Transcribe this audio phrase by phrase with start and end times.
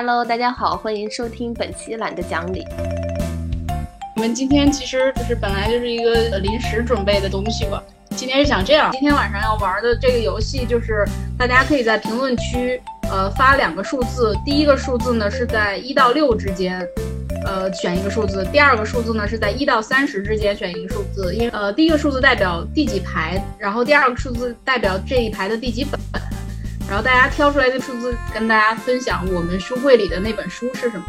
[0.00, 2.64] Hello，大家好，欢迎收听本期懒得讲理。
[4.14, 7.82] 我们今天其实就是本来就是一个临时准备的东西吧。
[8.10, 11.04] 今天是想这样，今天晚上要玩的这个游戏就是
[11.36, 12.80] 大家可以在评论区
[13.10, 16.80] 呃发两个数字，第一个数字呢是在一到六之间。
[17.44, 25.98] 呃，选一个数字，第二个数字呢是在一到三十之间选一个数字，因为呃第一个数字代表第几排，然后第二个数字代表这一排的第几本，
[26.88, 31.04] 然后大家挑出来的数字跟大家分享我们书柜里的那本书是什么。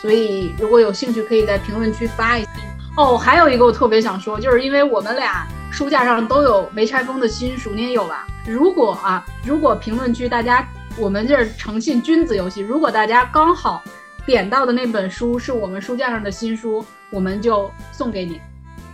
[0.00, 2.50] 所以如果有兴趣，可以在评论区发一下。
[2.96, 8.26] 哦，还有一个我特别想说，就是因为我们俩书架上都有没拆封的新书，你也有吧？
[8.46, 13.82] 如果啊，如果评论区大家，我们这是诚信君子游戏，如果大家刚好。
[14.26, 18.40] 点到的那本书是我们书架上的新书，我们就送给你，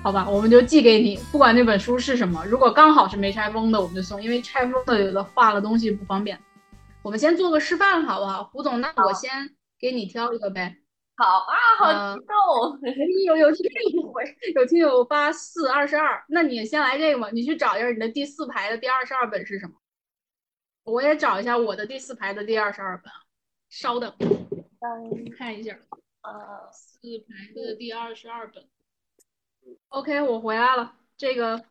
[0.02, 0.26] 好吧？
[0.28, 2.42] 我们就寄给你，不管那本书是什么。
[2.46, 6.40] 如果刚好是没拆封的，我们就送，因为拆封的有的画了东西不方便。
[7.02, 8.44] 我们先做个示范，好不好？
[8.44, 9.30] 胡总，那我先
[9.78, 10.76] 给你挑一个呗。
[11.16, 12.80] 好啊，好激动！
[13.26, 17.28] 有有听友回，有听友发四二十二，那你先来这个吧。
[17.30, 19.74] 你去找一下你的第四排的第二十二本是什么？
[20.84, 23.12] 我也找一下我的第四排的第二十二本，
[23.68, 24.10] 稍等。
[25.36, 25.76] 看一下，
[26.22, 28.64] 呃，四排的第二十二本。
[29.88, 30.94] OK，我回来了。
[31.16, 31.64] 这个，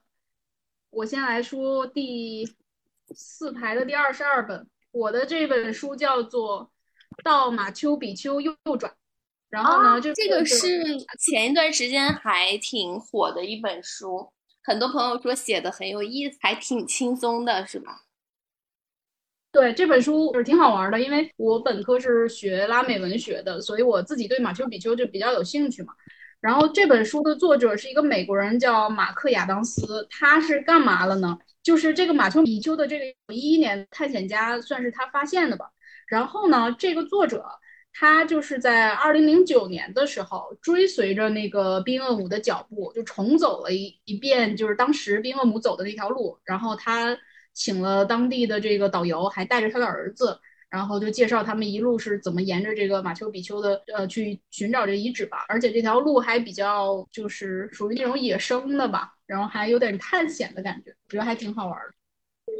[0.89, 2.45] 我先来说第
[3.15, 4.67] 四排的第二十二本。
[4.91, 6.71] 我的这本书叫做
[7.23, 8.91] 《到马丘比丘右转》。
[9.49, 10.83] 然后呢，就这个是
[11.19, 14.31] 前一段时间还挺火的一本书，
[14.63, 18.03] 很多朋友说写的很有意思，还挺轻松的，是吧？
[19.51, 25.95] 对这本书就是挺好玩的，因为我本科是学拉美文学的，所以我自己对马丘比丘就比较有兴趣嘛。
[26.41, 30.07] 然后这本书的作者是一个美国人，叫马克亚当斯。
[30.09, 31.37] 他是干嘛了呢？
[31.63, 35.69] 就是这个马丘比丘的这个一一年探险家算是他发现的吧。
[36.07, 37.45] 然后呢，这个作者
[37.93, 46.39] 他就是在二零零九年的时候追随着那个冰厄姆的脚步，就重走了一一遍，就是当时冰厄姆走的那条路。
[46.43, 47.17] 然后他。
[47.55, 50.39] 请了当地的这个导游，还带着他的儿子，
[50.69, 55.45] 然后就介绍他们一路是怎么沿着这个马丘比丘的呃去寻找这遗址吧。
[55.47, 61.93] 而且这条路还比较就是属于那种野生的吧，然后还有点探险的感觉，我觉得还挺好玩的。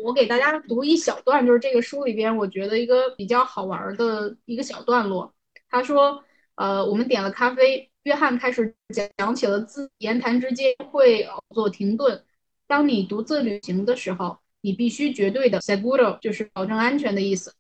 [0.03, 5.33] 我给大家读一小段，就是这个书里边我觉得一个比较好玩的一个小段落。
[5.69, 6.23] 他说
[6.55, 8.73] ：“呃，我们点了咖啡，约翰开始
[9.17, 12.23] 讲起了自言谈之间会做停顿。
[12.67, 17.53] 当你独自旅行的时候。”你必须绝对的 seguro 就是保证安全的意思。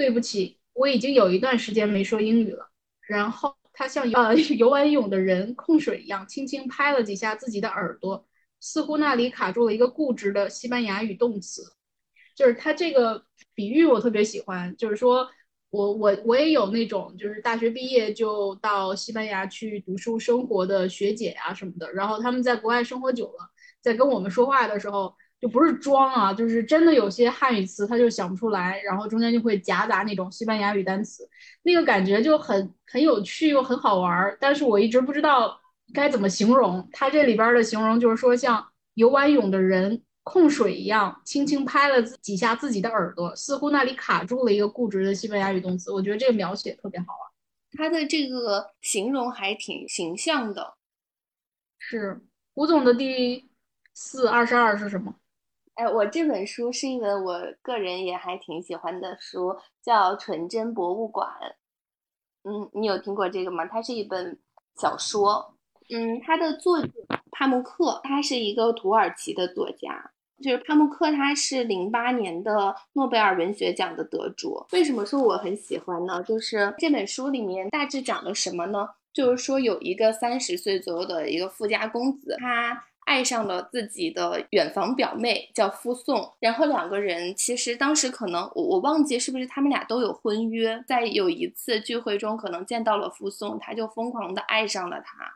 [0.00, 2.70] 对不起，我已经有一段时间没说英语了。
[3.06, 8.26] 然后他像 呃游完泳的人控水一样，轻轻拍了几下自己的耳朵，
[8.60, 11.62] 似乎那里卡住了一个固执的西班牙语动词。
[12.34, 13.22] 就是他这个
[13.54, 15.28] 比喻我特别喜欢，就是说
[15.68, 23.50] 我我我也有那种就是大学毕业就到西班牙去读书生活的学姐啊什么的，然后他们在国外生活久了，
[23.82, 25.14] 在跟我们说话的时候。
[25.40, 31.26] 就不是装啊，就是真的有些汉语词他就想不出来，然后中间就会夹杂那种西班牙语单词，
[31.62, 34.36] 那个感觉就很很有趣又很好玩儿。
[34.38, 35.58] 但是我一直不知道
[35.94, 36.86] 该怎么形容。
[36.92, 45.90] 他这里边的形容就是说，像游完泳的人控水一样，轻轻拍了几下自己的耳朵，似乎那里卡住了一个固执的西班牙语动词。
[45.90, 47.24] 我觉得这个描写特别好啊，
[47.78, 50.74] 他的这个形容还挺形象的。
[51.78, 52.20] 是
[52.54, 53.48] 胡总的第
[53.94, 55.14] 四二十二是什么？
[55.80, 61.26] 哎，我这本书是一本我个人也还挺喜欢的书，叫《纯真博物馆》。
[62.44, 63.64] 嗯，你有听过这个吗？
[63.64, 64.38] 它是一本
[64.76, 65.54] 小说。
[65.88, 66.90] 嗯，它的作者
[67.30, 70.10] 帕慕克，他是一个土耳其的作家。
[70.44, 74.62] 就是帕慕克，他是零八年的诺贝尔文学奖的得主。
[74.72, 76.22] 为什么说我很喜欢呢？
[76.22, 78.86] 就是这本书里面大致讲了什么呢？
[79.14, 82.84] 就是说有一个三十岁左右的一个富家公子，他。
[83.10, 86.32] 爱上了自己的远房表妹，叫傅宋。
[86.38, 90.80] 然后两个人其实当时可能我我忘记是不是他们俩都有婚约。
[90.86, 95.28] 在有一次聚会中，可能见到了傅宋，他就疯狂的爱上了她。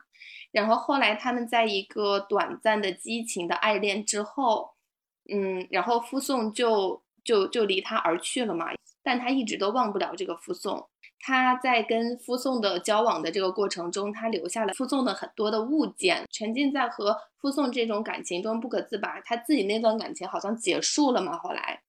[0.53, 4.71] 然后后来他们在一个短暂的激情的爱恋之后，
[5.29, 8.67] 嗯，然后傅宋就就就离他而去了嘛。
[9.03, 10.87] 但他一直都忘不了这个傅宋。
[11.19, 19.19] 他在跟傅颂的交往的这个过程中，他留下了傅颂的很多的物件，沉浸在和傅颂这种感情中不可自拔。
[19.21, 21.81] 他自己那段感情好像结束了嘛，后来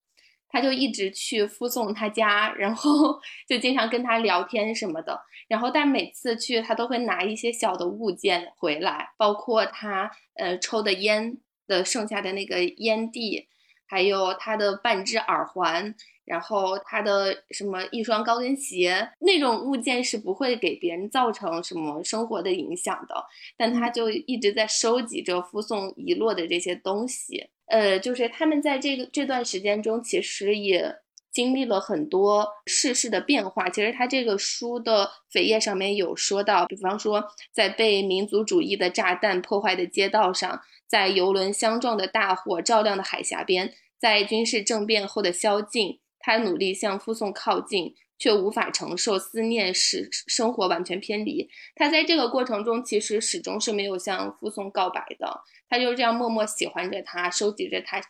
[0.49, 5.20] 他就一直去夫宋他家，然后 就经常跟他聊天什么的。
[5.49, 11.37] 然后但每次去，他都会拿一些小的物件回来，包括他呃抽的烟
[11.67, 13.49] 的剩下的那个烟蒂。
[13.88, 15.94] 还有他的半只耳环，
[16.26, 23.14] 然后他的什么一双高跟鞋，那种物件是不会给别人造成什么生活的影响的，
[23.56, 27.49] 但他就一直在收集着附送遗落的这些东西。
[27.67, 30.96] 呃，就是他们在这个这段时间中，其实也。
[31.32, 51.49] 经历了很多世事的变化，其实他这个书的扉页上面有说到，比方说在被民族主义的炸弹破坏的街道上，在游轮相撞的大火照亮的海峡边，在军事政变后的宵禁，他努力向附送靠近，却无法承受思念使生活完全偏离。
[51.76, 58.02] 他在这个过程中其实始终是没有向附送告白的，他就是这样默默喜欢着他，收集着他。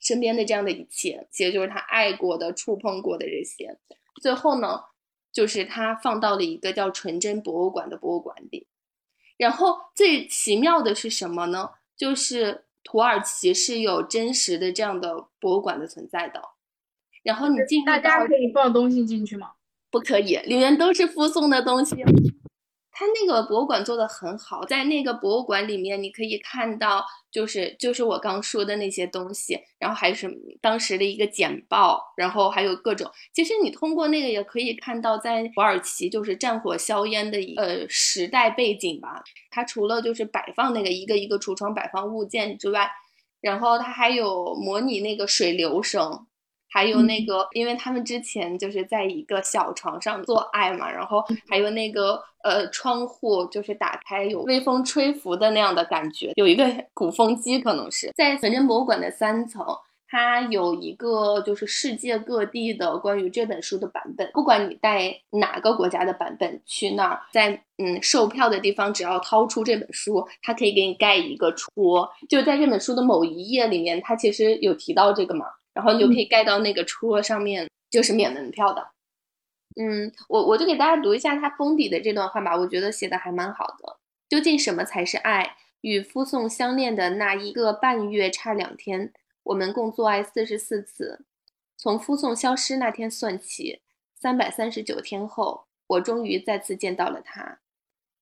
[0.00, 3.78] 身边的这样的一切，其实就是他爱过的、触碰过的这些。
[4.22, 4.80] 最后呢，
[5.30, 8.68] 就是他放到了一个叫纯真博物馆的博物馆里。
[9.36, 11.72] 然后最奇妙的是什么呢？
[11.94, 16.40] 就是土耳其是有真实的这样的博物馆的存在的。
[17.22, 19.52] 然后你进大家可以放东西进去吗？
[19.90, 21.96] 不可以，里面都是附送的东西。
[22.92, 30.30] 他那个博物馆做的很好，在那个博物馆里面，你可以看到，就是就是我刚说的那些东西，然后还是
[30.60, 33.10] 当时的一个简报，然后还有各种。
[33.32, 39.22] 其实你通过那个也可以看到，在土耳其就是战火硝烟的一呃时代背景吧。
[39.50, 42.90] 它除了就是摆放那个一个一个橱窗摆放物件之外，
[43.40, 46.26] 然后它还有模拟那个水流声。
[46.70, 56.64] 还有那个，因为他们之前就是在一个小床上做爱嘛，然后还有那个呃窗户就是打开有微风吹拂的那样的感觉，有一个
[56.94, 58.12] 鼓风机，可能是。
[58.14, 59.66] 在纯真博物馆的三层，
[60.06, 75.46] 它有一个就是世界各地的关于这本书的版本，不管你带哪个国家的版本去那儿，在嗯售票的地方，只要掏出这本书，它可以给你盖一个戳，就在这本书的某一页里面，它其实有提到这个嘛。
[75.72, 78.90] 然后你就可以盖到那个戳上面，就是免门票的。
[79.80, 83.98] 嗯，我我就给大家读一下他封底的这段话吧，我觉得写的还蛮好的。
[84.28, 85.56] 究竟什么才是爱？
[85.82, 89.12] 与夫送相恋的那一个半月差两天，
[89.44, 91.24] 我们共做爱四十四次。
[91.76, 93.80] 从夫送消失那天算起，
[94.14, 97.60] 三百三十九天后，我终于再次见到了他。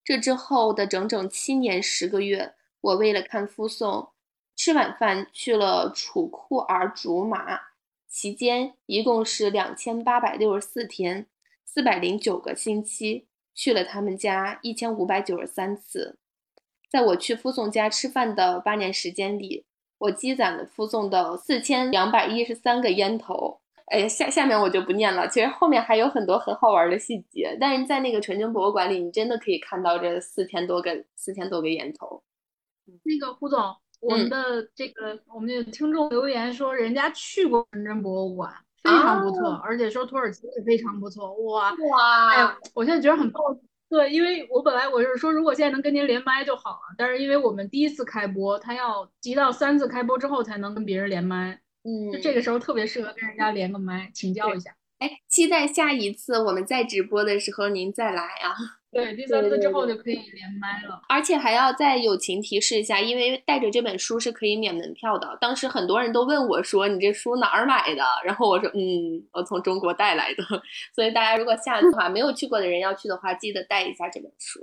[0.05, 4.11] 这之后的整整七年十个月，我为了看夫送。
[4.59, 7.61] 吃晚饭去了楚库尔竹马，
[8.09, 11.29] 期间一共是两千八百六十四天，
[11.65, 16.19] 四百零九个星期，去了他们家一千五百九十三次。
[16.91, 19.65] 在我去夫送家吃饭的八年时间里，
[19.99, 23.61] 我积攒了夫送的四千两百一十三个烟头。
[23.87, 27.57] 哎，下下面我就不念了，其实后面还有很多很好玩的细节。
[27.61, 32.25] 但是在那个纯真博物馆里，你真的可以看到这四千多个四千多个烟头。
[33.05, 33.61] 那个胡总。
[34.01, 38.53] 我们的这个，我们的听众留言说，人家去过纯真博物馆，
[38.83, 41.33] 非常不错，而且说土耳其也非常不错。
[41.45, 42.29] 哇哇！
[42.31, 43.63] 哎呀，我现在觉得很抱歉。
[43.91, 51.59] 对，因为我本来我是说，如果现在能跟您连麦就好了，但是因为我们第一次开播，他要集到三次开播之后才能跟别人连麦。
[51.85, 54.77] 嗯，就这个时候特别适合跟人家连个麦，请教一下。
[54.99, 58.78] 哎，期待下一次我们再直播的时候您再来啊。
[58.91, 65.37] 对，第三次之后就可以连麦了，而且还要再友情提示一下，因为带着这本书是可以免门票的。
[65.39, 70.43] 当时很多人都问我说：“你这书哪儿买的？”然后我说：“嗯，我从中国带来的。
[70.97, 74.59] ”所以大家如果下次的话，没有去过的人要去的话，记得带一下这本书。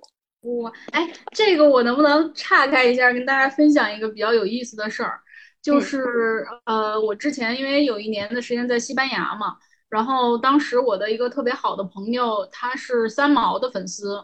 [0.61, 5.19] 哇，哎，这个我能不能岔开一下，跟大家分享一个比较有意思的事儿？
[5.61, 9.55] 就是呃，我之前因为有一年的时间在西班牙嘛。
[9.89, 14.23] 然后当时我的一个特别好的朋友，他是三毛的粉丝。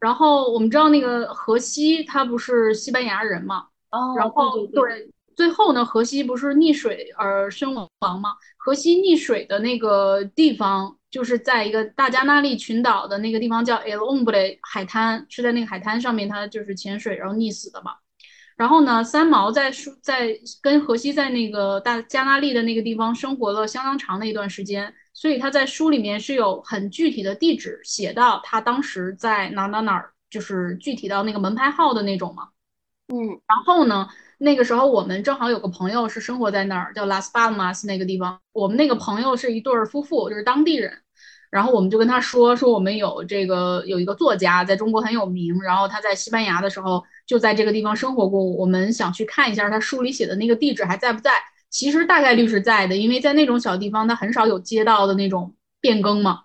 [0.00, 3.66] 然后我们知道那个荷西他不是西班牙人嘛？
[3.90, 4.14] 哦。
[4.16, 7.88] 然后对，最后呢，荷西不是溺水而身亡
[8.20, 8.34] 吗？
[8.58, 17.92] 荷西溺水的那个地方就是在一个大加那利群岛的那个地方叫 El Hombre 海滩，是在那个海滩上面，他就是潜水然后溺死的嘛。
[18.56, 24.94] 然后呢，三毛在书在跟荷西在那个大加那利的那个地方生活了相当长的一段时间。
[25.12, 32.48] 所以他在书里面是有很具体的地址写到他当时在哪哪哪儿，就是具体到那个门牌号的那种嘛。
[33.08, 34.08] 嗯，然后呢，
[34.38, 38.40] 那个时候我们正好有个朋友是生活在那儿，叫 Las Palmas 那个地方。
[38.52, 41.00] 我们那个朋友是一对儿夫妇，就是当地人。
[41.50, 48.42] 然后我们就跟他说说我们有这个有一个作家在中国很有名，然后他在西班牙的时候就在这个地方生活过。
[48.44, 51.32] 我们想去看一下他书里写的那个地址还在不在。
[51.70, 56.42] 其实大概率是在的，因为在那种小地方，它很少有街道的那种变更嘛。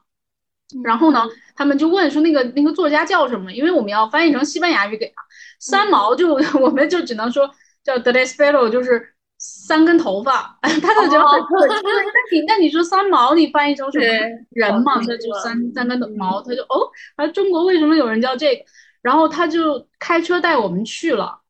[0.83, 1.23] 然后呢，
[1.55, 3.53] 他们就问说那个那个作家叫什么？
[3.53, 5.13] 因为我们要翻译成西班牙语给他。
[5.59, 7.47] 三毛就 我们就只能说
[7.83, 11.75] 叫 d e l e s p e r o 就是三根头发， 他就觉得很可气。
[11.75, 11.91] 那
[12.31, 14.05] 你那你说三毛，你翻译成什么
[14.49, 14.95] 人嘛？
[14.95, 18.63] 他就三三根毛，他就哦，啊，中国为什么有人叫这个？
[19.01, 21.41] 然后他就开车带我们去了。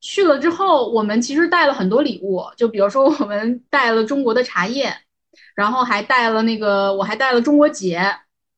[0.00, 4.94] 去了之后，我们其实带了很多礼物，就比如说我们带了中国的茶叶，
[5.54, 7.98] 然后还带了那个，我还带了中国结，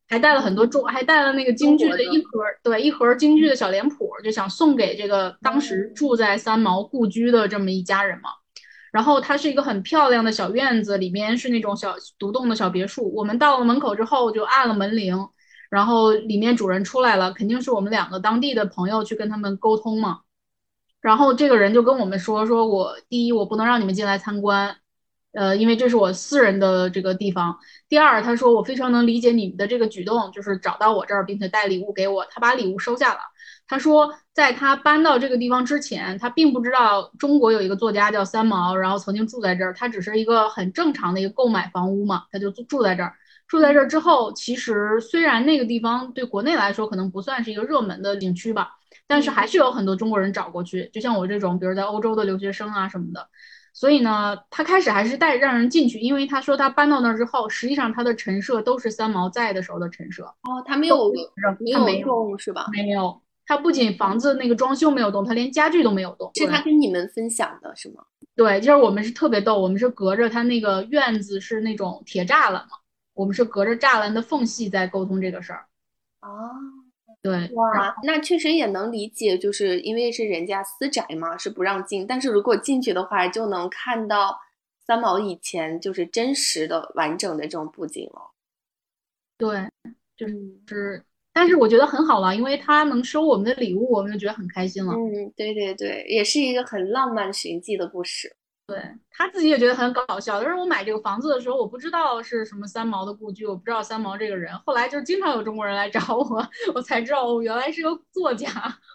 [0.09, 8.31] 还带了很多中，还带了那个京剧的一盒，对，一盒京剧的小脸谱，就想送给这个当时住在三毛故居的这么一家人嘛。
[8.91, 13.13] 然后它是一个很漂亮的小院子，里面是那种小独栋的小别墅。
[13.15, 15.29] 我们到了门口之后，就按了门铃，
[15.77, 20.21] 然后里面主人出来了，肯定是我们两个当地的朋友去跟他们沟通嘛。
[21.03, 24.75] 然后这个人就跟我们说：“说我第一，我不能让你们进来参观，
[25.35, 27.59] 呃，因为这是我私人的这个地方。
[27.91, 32.27] 第二，他说我非常能理解你们的这个举动，就是找到我这儿，并且带礼物给我。
[32.31, 33.21] 他把礼物收下了。
[33.69, 39.75] 他说，在他搬到这个地方之前，他并不知道中国有一个作家叫三毛，然后曾经住在这儿。
[39.75, 43.13] 他只是一个很正常的一个购买房屋嘛，他就住在这儿。
[43.47, 48.73] 住在这儿之后，其实虽然那个地方对国内来说可能不算是一个热门的景区吧。”
[49.09, 53.29] 但是还是有很多中国人找过去，就像我这种，比如在欧洲的留学生啊什么的。
[53.73, 60.25] 所以呢，他开始还是带让人进去，因为他说他搬到那儿之后，实际上他的陈设都是三毛在的时候的陈设。
[60.25, 61.13] 哦，他没有，
[61.73, 62.67] 他没有动是吧？
[62.73, 66.29] 没有，他不仅房子那个装修没有动，他连家具都没有动。
[66.35, 68.03] 是他跟你们分享的是吗？
[68.35, 72.79] 对，就是我们是特别逗，我们是隔着他那个院子是那种铁栅栏嘛，
[73.17, 75.67] 我们是隔着栅栏的缝隙在沟通这个事儿。
[76.21, 76.29] 哦。
[77.23, 82.07] 对，哇，那确实也能理解，就是因为是人家私宅嘛，是不让进。
[82.07, 84.39] 但是如果进去的话，就能看到
[84.87, 88.31] 三毛以前就是真实的、完整的这种布景了。
[89.37, 89.69] 对，
[90.17, 90.29] 就
[90.69, 94.93] 是，但是我觉得很好了，因为他能收我们的礼物，我们就觉得很开心了。
[94.93, 98.37] 嗯，对对对，也是一个很浪漫寻迹的故事。
[98.67, 100.43] 对他自己也觉得很搞笑。
[100.43, 104.53] 但是我买这个房子的时候，我不知道是什么三毛的故居，我不知道三毛这个人。
[104.67, 108.51] 后来就是经常有中国人来找我，我才知道哦，原来是个作家。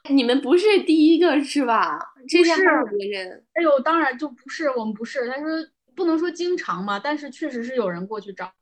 [0.10, 1.98] 你们不是第一个是吧？
[2.28, 2.52] 这是
[2.98, 3.46] 别人。
[3.54, 5.30] 哎呦，当然就不是，我们不是。
[5.30, 5.48] 他说
[5.96, 8.54] 不能说经常嘛，但是确实是有人过去找的，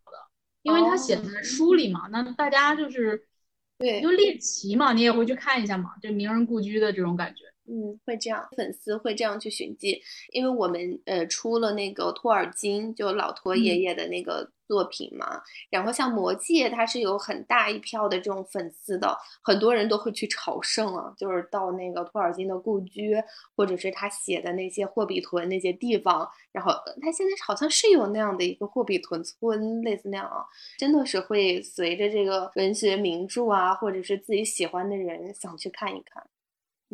[0.62, 2.08] 因为他写在书里嘛。
[2.12, 3.26] 那大家就是
[3.80, 7.46] 对，就猎奇嘛，你也会去看一下嘛，就名人故居的这种感觉。
[7.70, 23.16] 嗯，会这样，粉丝会这样去寻迹，因为我们呃出了那个托尔金，就老托爷爷的那个作品嘛，然后像魔戒，它是有很大一票的这种粉丝的，很多人都会去朝圣啊，就是到那个托尔金的故居，
[23.56, 26.72] 或者是他写的那些霍比屯那些地方，然后
[27.02, 30.44] 他现在好像是有那样的一个霍比屯村，类似那样啊，
[30.80, 36.28] 真的是会随着这个文学名著啊，或者是自己喜欢的人想去看一看。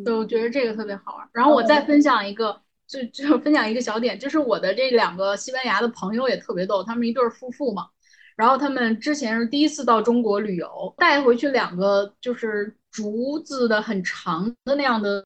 [0.04, 1.28] 对，我觉得这个特别好玩。
[1.32, 7.88] 然后我再分享一个，就就分享一个小点，就是我的这两个西班牙的朋友也特别逗，他们一对夫妇嘛。
[8.36, 15.24] 然后他们之前是第一次到中国旅游，带回去两个就是竹子的很长的那样的，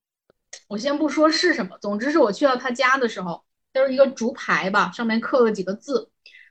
[0.69, 3.43] 我先不说是什么，总之是我去到他家的时候，
[3.75, 6.09] 就是一个竹牌吧，上面刻了几个字。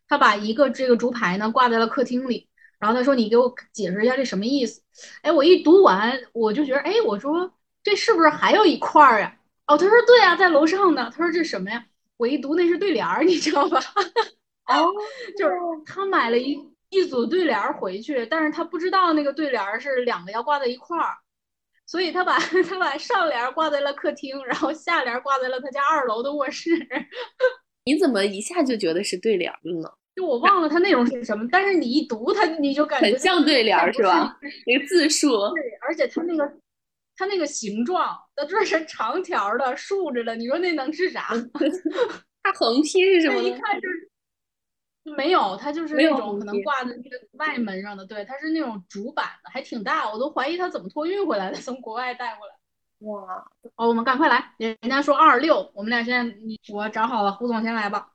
[0.10, 4.82] 他把一个这个竹牌呢挂在了客厅里，然后他说：“你给我解释一下这什么意思？”
[5.24, 7.54] 哎，我一读完，我就觉得，哎，我说。
[7.84, 9.36] 这是不是还有一块儿呀？
[9.68, 11.12] 哦，他说对啊，在楼上呢。
[11.16, 11.86] 他说这什么呀？
[12.18, 13.80] 我一读那是对联儿，你知道吧？
[14.68, 14.92] 哦，
[15.38, 15.56] 就是
[15.86, 16.60] 他买了一
[16.90, 21.18] 一组对联儿回去，但是他不知道那个对联儿是两个要挂在一块儿，
[21.86, 22.38] 所以他把
[22.70, 26.72] 他把上联挂在了客厅，然后下联挂在了他家二楼的卧室。
[27.86, 29.90] 你怎么一下就觉得是对联了呢？
[30.16, 34.38] 就我忘了它内容是什么，但是你一读它，你就感觉很像对联儿，是吧？
[34.68, 36.52] 那个字数，对，而且它那个。
[37.20, 41.28] 它那个形状，它这是长条的、竖着的，你说那能是啥？
[42.42, 43.42] 它横批是什么？
[43.42, 44.10] 一看就是
[45.18, 48.06] 没有，它就是那种可能挂在那个外门上的。
[48.06, 52.54] 对，它是那种主板的，还挺大，我都怀疑它怎么托运回来的，从国外带过来。
[53.00, 53.46] 哇！
[53.76, 58.14] 哦，我们赶快来，人家说二六，我们俩现在你我找好了，胡总先来吧。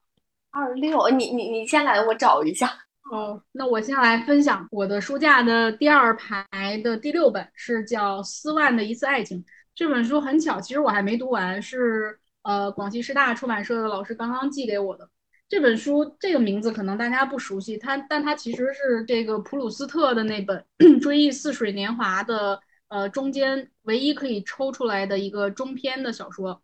[0.50, 2.83] 二六，你你你先来，我找一下。
[3.10, 6.44] 哦，那我先来分享我的书架的第二排
[6.82, 9.38] 的第六本，是叫《斯万的一次爱情》。
[9.74, 15.08] 这本书很巧，其实我还没读完，是呃广西师大出版社的老师刚刚寄给我的。
[15.48, 20.64] 这本书这个名字可能大家不熟悉，它但它其实是这个普鲁斯特的那本
[20.98, 22.58] 《追忆似水年华》的
[22.88, 26.62] 呃中间唯一可以抽出来的一个中篇的小说。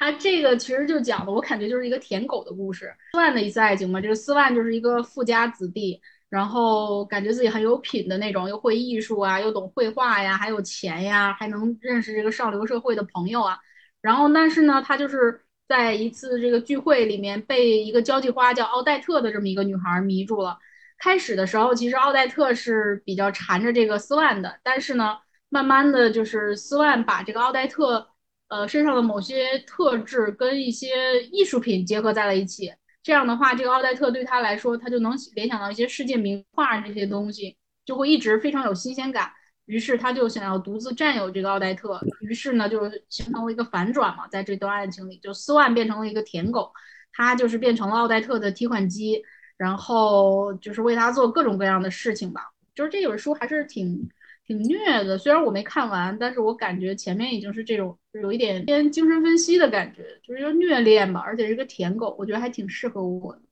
[0.00, 2.90] 他这个其实就讲的，我感觉就是一个舔狗的故事。
[3.12, 13.58] 斯万的一次爱情嘛，这个斯万就是一个富家子弟，然后感觉自己很有品的那种，又会艺术啊，又懂绘画呀，还有钱呀，还能认识这个上流社会的朋友啊。
[14.00, 15.38] 然后但是呢，他就是
[15.68, 20.58] 在一次这个聚会里面被一个交际花叫奥黛特的这么一个女孩迷住了。
[20.96, 25.18] 开始的时候，其实奥黛特是比较缠着这个斯万的，但是呢，
[25.50, 28.09] 慢慢的就是斯万把这个奥黛特
[28.50, 32.70] 呃身上的某些特质跟一些艺术品结合在了一起。
[33.02, 39.30] 这样的话，这个奥黛特对他来说，他就能联想到一些世界名画这些东西，就会一直非常有新鲜感。
[39.64, 46.72] 于是他就想要独自占有这个奥黛特，于是呢就形成了一个反转嘛，在这段爱情里，就斯万变成了一个舔狗，
[47.12, 49.22] 他就是变成了奥黛特的提款机，
[49.56, 52.50] 然后就是为他做各种各样的事情吧。
[52.74, 54.08] 就是这本书还是挺
[54.44, 63.42] 挺虐的，虽然我没看完，但是我感觉前面已经是这种有一点偏精神分析的感觉，就是要虐恋吧，而且是个舔狗，我觉得还挺适合我的。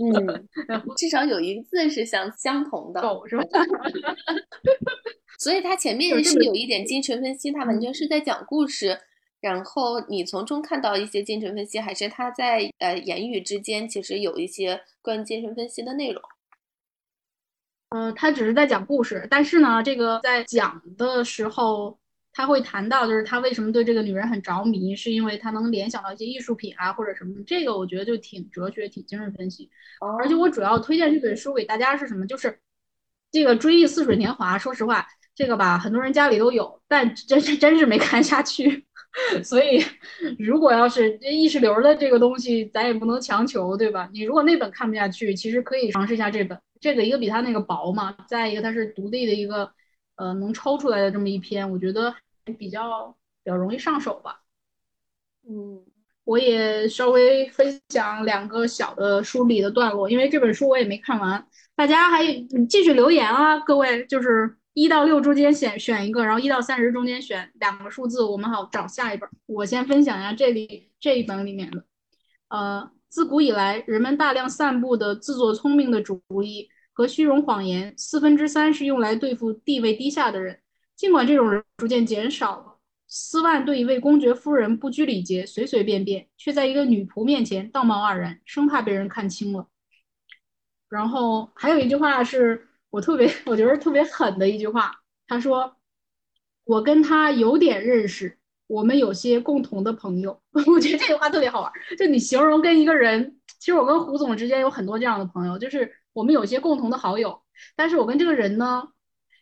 [0.00, 0.48] 嗯，
[0.96, 3.42] 至少有一个字是相相同的，狗是吧？
[5.36, 8.96] 所以它前面是有一点精神分析，它完全是在讲故事，
[9.40, 16.22] 然后你从中看到一些精神分析，还是他在呃言语之间其实有一些关于精神分析的内容。
[17.88, 21.98] 呃，他只是在讲故事，但是呢，这个在讲的时候。
[22.34, 27.34] 他会谈到，就是他为什么对这个女人很着迷，是因为他能联想到一些艺术品啊，或者什么。
[27.46, 29.68] 这个我觉得就挺哲学、挺精神分析。
[30.18, 32.26] 而且我主要推荐这本书给大家是什么？
[32.26, 32.58] 就是
[33.30, 34.56] 这个《追忆似水年华》。
[34.58, 38.86] 说实话，这个吧，很多人家里都有，但真是真是没看下去。
[39.44, 39.84] 所以，
[40.38, 44.08] 如果要是这意识流的这个东西，咱也不能强求，对吧？
[44.10, 46.58] 你如果那本看不下去，其实可以尝试一下这本。
[46.80, 49.70] 这个一个比他那个薄嘛，再一个它是独立的一个。
[50.22, 52.14] 呃，能抽出来的这么一篇，我觉得
[52.56, 53.10] 比较
[53.42, 54.40] 比较容易上手吧。
[55.48, 55.82] 嗯，
[56.22, 61.44] 我也稍微分享两个小的书里的段落，因为这本书我也没看完。
[61.74, 62.24] 大家还
[62.68, 69.28] 继续留言啊，各位，就是一到六中间选选一个，然后一到三十中间选两个数字，我们好找下一本。
[69.46, 71.84] 我先分享一下这里这一本里面的，
[72.46, 76.68] 呃，自古以来，人们大量散布的自作聪明的主意。
[76.92, 80.60] 和虚荣谎言，四分之三是用来对付地位低下的人。
[80.94, 82.78] 尽管这种人逐渐减少了，
[83.08, 89.66] 斯万对一位公爵夫人不拘礼节，随随便便，却在一个女仆面前道貌岸然，生怕被人看清了。
[90.88, 94.92] 然后还有一句话是我特别， 我觉得特别狠的一句话。
[95.26, 95.74] 他说
[96.64, 100.38] ：“我跟他有点认识，我们有些共同的朋友。
[100.68, 101.72] ”我觉得这句话特别好玩。
[101.98, 105.90] 就你形容跟一个人，其实我跟胡总之间有很多这样的朋友，就是。
[106.12, 107.42] 我们有些共同的好友，
[107.76, 108.88] 但是我跟这个人呢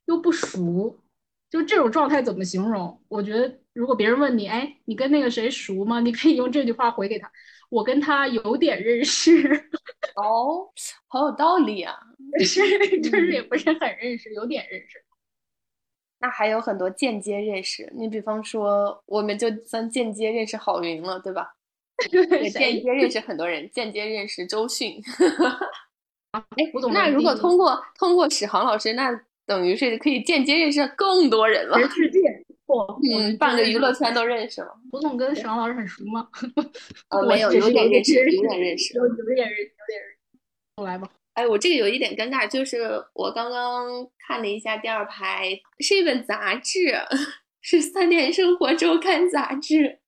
[0.06, 1.00] 又不熟，
[1.50, 3.02] 就这种状态怎么形容？
[3.09, 6.00] 我觉得如果别人问你，哎，你跟那个谁熟吗？
[6.02, 7.30] 你可以用这句话回给他：
[7.70, 9.70] 我跟他有点认识。
[10.16, 10.68] 哦，
[11.09, 11.94] 好有道理啊！
[12.44, 12.61] 是，
[13.00, 15.04] 就是也不是很认识，有点认识。
[16.20, 21.54] 那还有很多间接认识，你比方说，我们就算间接认识郝云了，对吧？
[22.11, 25.00] 对，间接认识很多人，间接认识周迅。
[26.56, 29.08] 哎，胡总，那如果通过通过史航老师，那
[29.46, 31.76] 等于是可以间接认识更多人了。
[31.78, 32.18] 全世界，
[33.14, 34.68] 嗯，半个娱乐圈都认识了。
[34.90, 36.28] 胡总跟史航老师很熟吗？
[37.08, 40.18] 呃， 没有，有点认识，有点认识，有有点认，有点认。
[40.76, 41.08] 我来吧。
[41.34, 46.96] 哎，我这个有一点尴尬，就是我刚刚看了一下第二排，是一本杂志，
[47.62, 50.00] 是《三联生活周刊》杂志。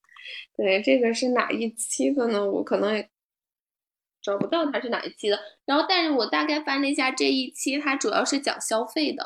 [0.58, 2.50] 对，这个是哪一期的呢？
[2.50, 3.08] 我可能也。
[4.26, 9.24] 找不到它是哪一期的，然后但是我大概翻了一下这一期，它主要是讲消费的，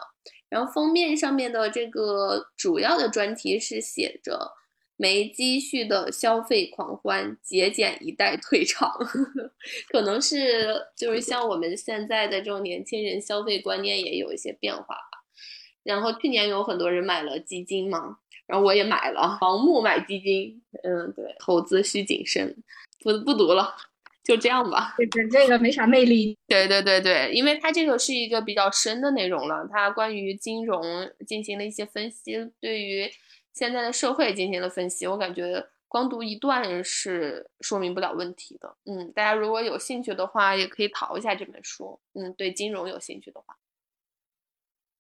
[0.50, 4.52] 然后封面上面的这个主要的专题是写着
[4.98, 8.92] 没积蓄的消费狂欢，节俭一代退场，
[9.90, 15.24] 可能是就是像我们现在的这种年轻人消费观念也有一些变化吧。
[15.82, 22.54] 然后去年有很多人买了基金嘛，然后我也买了，盲目买基金，嗯，对，投资需谨慎，
[23.02, 23.74] 不不读了。
[24.30, 26.38] 就这样吧，这这个没啥魅力。
[26.46, 30.80] 对对对对，因为它这个是一个比较深的内容了，它关于金融
[31.26, 33.10] 进行了一些分析，对于
[33.52, 35.04] 现在的社会进行了分析。
[35.04, 38.76] 我感觉光读一段是说明不了问题的。
[38.84, 41.98] 嗯，大家如果有兴趣的话，也可以淘一下这本书。
[42.14, 43.56] 嗯，对金融有兴趣的话，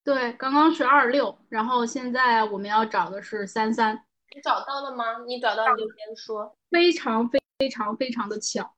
[0.02, 3.94] 对，刚刚是二六，然后现在我们要找的是三三。
[4.34, 5.04] 你找到了吗？
[5.24, 6.56] 你找到你就先说。
[6.68, 8.74] 非常非非常非常的巧。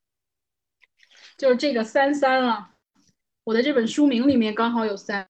[1.42, 2.70] 就是这个三三啊，
[3.42, 5.28] 我的这本书名里面刚好有三，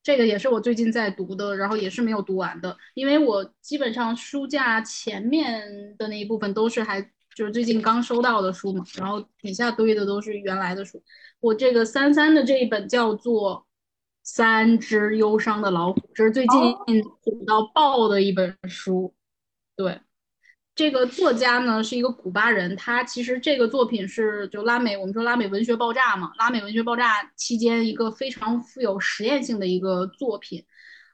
[0.00, 7.02] 这个也是我最近在读的，然后也是没有读完的，因为我基本上书架前面的那一部分都是还
[7.34, 11.02] 就是最近刚收到的书嘛，然后底下堆的都是原来的书。
[11.40, 13.56] 我这个三三的这一本叫做
[14.22, 19.12] 《三只忧伤的老虎》，这是最近火到爆的一本书，
[19.74, 20.00] 对。
[20.78, 30.64] 这个作家呢是一个古巴人，他其实这个作品是就拉美，我们说拉美文学爆炸嘛，拉美文学爆炸期间一个非常富有实验性的一个作品。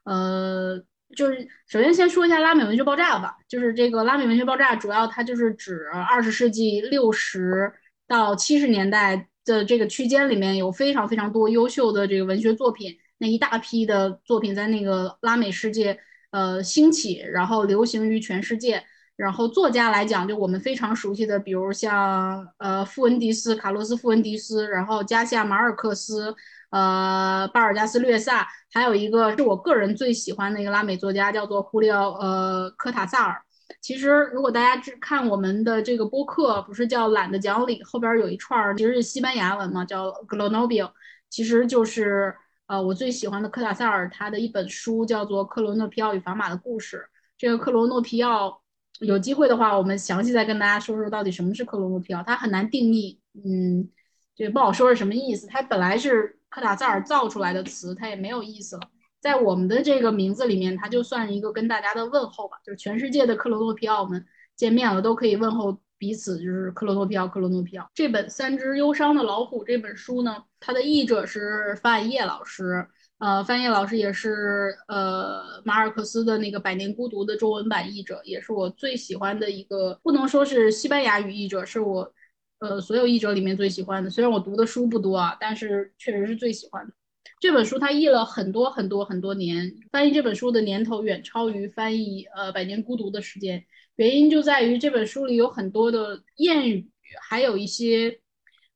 [0.04, 0.78] 呃，
[1.16, 7.72] 就是首先先说一下拉美文学爆炸吧，就是这个拉美文学爆炸主要它就是指二十世纪六十
[8.06, 15.98] 到七十年代的这个区间里面有非常非常多优秀的这个文学作品，那一大批的作品在那个拉美世界
[16.32, 18.84] 呃兴起，然后流行于全世界。
[19.16, 26.34] 然后作家来讲，就我们非常熟悉的，比如像呃富恩迪斯、卡洛斯·富恩迪斯，然后加西亚·马尔克斯，
[26.70, 33.40] 呃巴尔加斯·略萨，还有一个是我个人最喜欢的一个拉美作家，叫做胡里奥·呃科塔萨尔。
[33.80, 40.90] 其实如果大家只看我们的这个播客，不是叫懒得讲理，后边有一串儿其实是西班牙文嘛，叫 Glonobio，
[41.30, 42.34] 其实就是
[42.66, 46.96] 呃我最喜欢的科塔萨尔他的一本书，叫做《克罗诺皮奥与砝码的故事》。
[47.38, 48.63] 这个克罗诺皮奥。
[49.00, 52.22] 有机会的话，我们详细再跟大家说说到底什么是克罗诺皮奥。
[52.22, 53.90] 它很难定义，嗯，
[54.36, 55.46] 就不好说是什么意思。
[55.48, 58.82] 它本来是克塔萨尔造出来的词，它也没有意思了。
[59.20, 67.90] 在我们的这个名字里面，它就算一个跟大家的问候吧，就是全世界的克罗诺皮奥们见面了都可以问候彼此，就是克罗诺皮奥，克罗诺皮奥。
[67.94, 72.86] 这本《三只忧伤的老虎》这本书呢，它的译者是范叶老师。
[73.24, 82.12] 呃，翻译老师也是呃马尔克斯的那个《百年孤独》的中文版译者，也是我最喜欢的一个，不能说是西班牙语译者，是我
[82.58, 84.10] 呃所有译者里面最喜欢的。
[84.10, 86.92] 虽然我读的书不多啊，但是确实是最喜欢的。
[87.40, 93.64] 这本书他译了很多很多很多年，翻译这本书的年头远超于翻译呃《百年孤独》的时间。
[93.96, 96.90] 原因就在于这本书里有很多的谚语，
[97.22, 98.20] 还有一些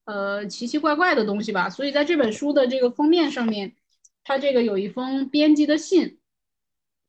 [0.07, 1.69] 呃奇奇怪怪的东西吧。
[1.69, 3.75] 所以在这本书的这个封面上面。
[4.29, 6.19] 他这个有一封编辑的信，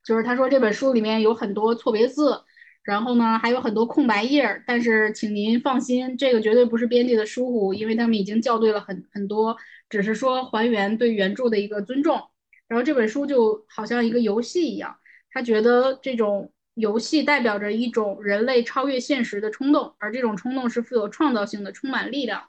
[0.06, 2.46] 就是他说这本书里面有很多错别字，
[2.82, 9.58] 然后呢还有很多空白页，但是请您放心，这个绝对不是编辑的疏忽，因为他们已经校对了很很多，
[9.90, 12.22] 只是说还原对原著的一个尊重。
[12.70, 14.96] 然后这本书就好像一个游戏一样，
[15.34, 22.42] 他觉得这种游戏代表着一种人类超越现实的冲动，而这种冲动是富有创造性的，充满力量。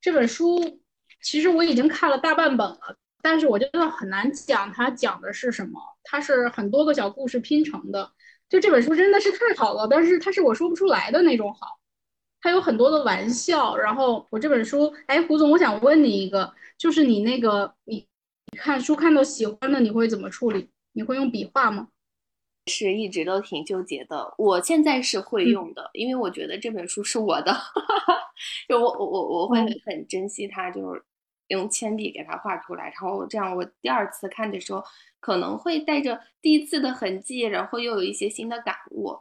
[0.00, 0.80] 这本书
[1.20, 2.96] 其实我已经看了大半本了。
[3.28, 5.80] 但是我觉得很难讲，它讲的是什么？
[6.04, 8.08] 它是很多个小故事拼成的。
[8.48, 11.80] 就这本书真的是太好了，但是它是我说不出来的那种好。
[12.40, 13.76] 它有很多的玩笑。
[13.76, 18.06] 然后我这本书，哎，胡总，我想问你一个，就是你那个你
[18.56, 20.70] 看书看到喜欢的，你会怎么处理？
[20.92, 21.88] 你会用笔画吗？
[22.70, 24.32] 是一直都挺纠结的。
[24.38, 27.52] 我现在是会用的，因为我觉得这本书是我的，
[28.68, 31.02] 就我我我我会很珍惜它，就是。
[31.48, 34.82] 用铅笔给它画出来，然后这样我第二次看的时候
[35.20, 39.16] 可能会带着第一次的痕迹，然后又有一些新的感悟。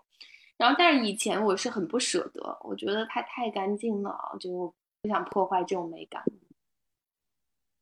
[0.58, 6.24] 然后，但是以前我是很不舍得，我觉得它太干净了，就不想破坏这种美感。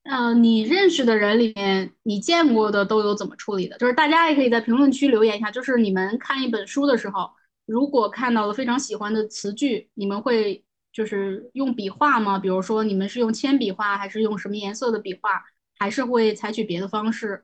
[0.03, 3.77] 嗯，你认识的人里面，你见过的都有怎么处理的？
[3.77, 7.29] 就是大家也可以在评论区留言一下，就是你们看一本书的时候，
[7.65, 10.63] 如果看到了非常喜欢的词句，你们会。
[10.93, 12.37] 就是用笔画吗？
[12.39, 15.43] 比如说你们是用铅笔画，还是用什么颜色的笔画，
[15.79, 17.43] 还是会采取别的方式？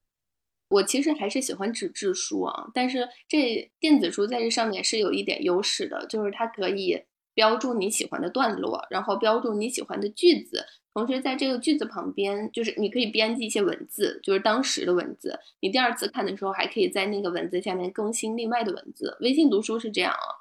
[0.69, 7.01] 我其实还是喜欢纸质书啊，但是这电子书在这上面是有一点优势的，就是它可以
[7.33, 15.39] 标注你喜欢的段落，然后标注你喜欢的句子，同时在这个句子旁边，就是你可以编辑一些文字，就是当时的文字。
[15.59, 19.17] 你第二次看的时候，还可以在那个文字下面更新另外的文字。
[19.21, 20.37] 微信读书是这样啊。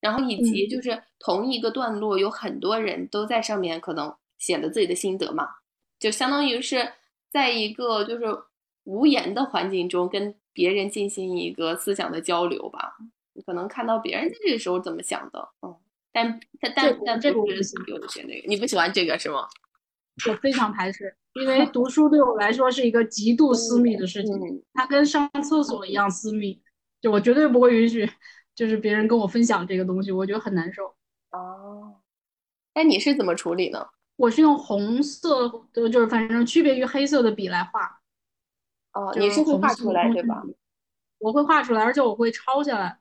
[0.00, 5.46] 然后以及就是同一个段落，有很多人都在上面可能写了自己的心得嘛，
[5.98, 6.92] 就相当于是
[7.30, 8.24] 在一个就是
[8.84, 12.96] 无言的环境中跟别人进行一个思想的交流吧。
[13.46, 15.74] 可能看到别人在这个时候怎么想的，嗯，
[16.12, 19.46] 但但但但这个有一些那个，你不喜欢这个是吗？
[20.28, 26.60] 我非常排斥，因为读书对我来说是一个极度私密的事情，它跟上厕所一样私密，
[27.00, 28.06] 就我绝对不会允许。
[28.54, 30.94] 就是别人跟我分享这个东西，我觉得很难受。
[31.30, 32.00] 哦，
[32.74, 33.88] 那你是怎么处理呢？
[34.16, 38.00] 我是用红色的，就是反正区别于黑色的笔来画。
[38.92, 40.42] 哦，你是会画出来对吧？
[41.18, 42.98] 我会画出来，而且我会抄下来。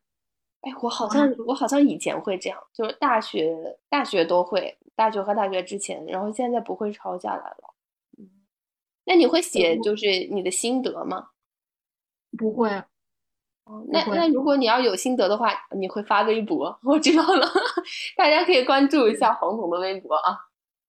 [0.61, 7.73] 哎，我好像我好像以前会这样，就是大学大学都会，大学和大学之前，然后现在不会抄下来了。
[8.17, 8.29] 嗯，
[9.05, 11.29] 那你会写就是你的心得吗？
[12.37, 12.83] 不会。
[13.91, 16.77] 那那如果你要有心得的话，你会发微博？
[16.83, 17.47] 我知道了，
[18.17, 20.37] 大家可以关注一下黄总的微博啊，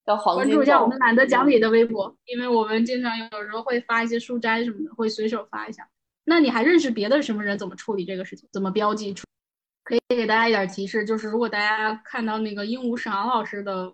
[0.06, 0.44] 叫黄金。
[0.44, 5.88] 关注一下我们懒得讲理的微博，因为我们经常有时候会发一些书摘什么的，会随手发一下。
[6.24, 7.58] 那你还认识别的什么人？
[7.58, 8.48] 怎么处理这个事情？
[8.52, 9.24] 怎么标记出？
[9.82, 13.92] 可以给大家一点提示，就是如果大家看到那个鹦鹉沈昂老师的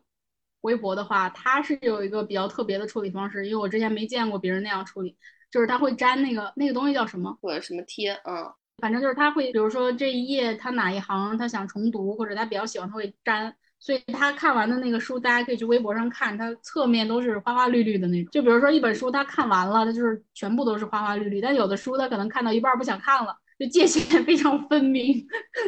[0.60, 5.16] 微博的话，他是有一个比较特别的处理方式，因为我之前没见过别人那样处理，
[5.50, 7.36] 就是他会粘那个那个东西叫什么？
[7.40, 8.12] 或者什么贴？
[8.24, 13.54] 嗯，反正就是他会，比如说这一页他哪一行他想重读，或者他比较喜欢，他会粘。
[13.78, 18.32] 所以他看完的那个书，大家可以去微博上看，他侧面都是花花绿绿的那种。
[18.32, 25.14] 就比如说一本书，他看完了，他就是全部都是花花绿绿；但有的书他可能看到一半不想看了，就界限非常分明，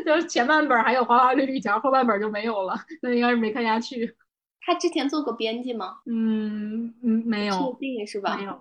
[0.07, 4.16] 就是前半本还有花花绿绿条，后半本就没有了，那应该是没看下去。
[4.62, 5.99] 他之前做过编辑吗？
[6.07, 8.37] 嗯嗯，没有，确定是吧？
[8.38, 8.59] 没有。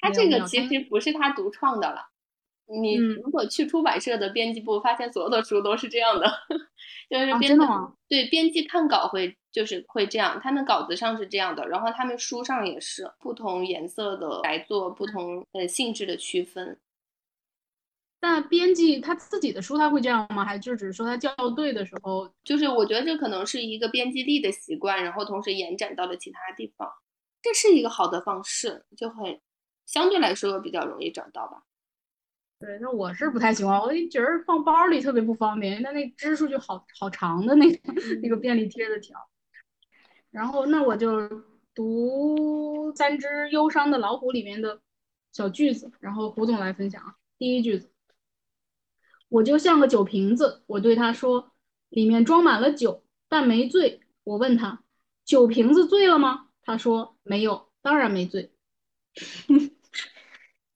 [0.00, 2.09] 他这个其实不是他独创的了。
[2.70, 6.26] 你如果去出版社的编辑部，发现所有的书都是这样的，
[7.10, 7.94] 就是编真的吗？
[8.08, 16.78] 对，编辑看稿会就是会这样，他们稿子上是这样的，然后他们书上也是不同颜色的来做不同呃性质的区分。
[18.22, 20.44] 那编辑他自己的书他会这样吗？
[20.44, 26.88] 还就只是说他校对的时候，就是我觉得这可能是一个编辑力的习惯，然后同时延展到了其他地方，
[27.40, 29.40] 这是一个好的方式，就很
[29.86, 31.62] 相对来说比较容易找到吧。
[32.60, 37.78] 对，那我是不太喜欢，我就觉得放包里特别不方便，那那支出去好好长的那个
[38.22, 39.18] 那个便利贴的条。
[40.30, 41.26] 然后那我就
[41.74, 44.78] 读三只忧伤的老虎里面的
[45.32, 47.16] 小句子，然后胡总来分享啊。
[47.38, 47.90] 第一句子，
[49.30, 51.52] 我就像个酒瓶子，我对他说，
[51.88, 54.02] 里面装满了酒，但没醉。
[54.22, 54.84] 我问他，
[55.24, 56.50] 酒瓶子醉了吗？
[56.62, 58.52] 他说没有，当然没醉。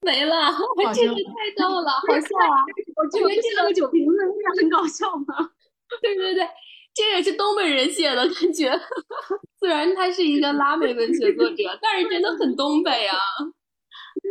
[0.05, 0.35] 没了，
[0.93, 2.63] 这个太逗了， 好笑啊！
[2.95, 4.17] 我觉得这个酒瓶子
[4.61, 5.49] 很搞笑吗？
[5.99, 6.47] 对对对，
[6.93, 8.71] 这也是东北人写的感觉。
[9.59, 13.17] 虽然他是一个拉美文学作者，但是真的很东北啊。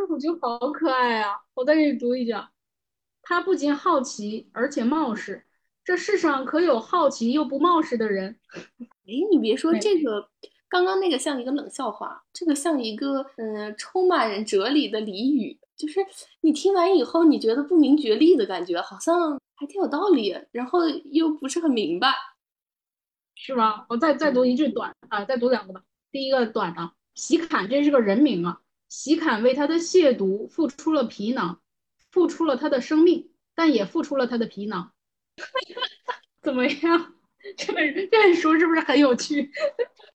[0.08, 1.34] 我觉得好可爱啊！
[1.54, 2.32] 我再给你读一句。
[3.22, 5.44] 他不仅好奇，而且冒失。
[5.84, 8.38] 这世上可有好奇又不冒失的人？
[8.78, 10.28] 哎，你别说这个。
[10.66, 16.00] 刚刚那个像一个冷笑话，这个像一个嗯充满哲理的俚语，就是
[16.40, 22.14] 你听完以后，你觉得不明觉厉的感觉，好像还挺有道理，然后又不是很明白，
[23.34, 23.86] 是吧？
[23.88, 25.82] 我再再读一句短啊，再读两个吧。
[26.12, 31.60] 第一个短啊，席侃这是个人名啊，席侃为他的亵渎付出了皮囊，
[32.10, 34.92] 付出了他的生命，但也付出了他的皮囊，
[36.40, 37.14] 怎么样？
[37.58, 39.50] 这本这本书是不是很有趣？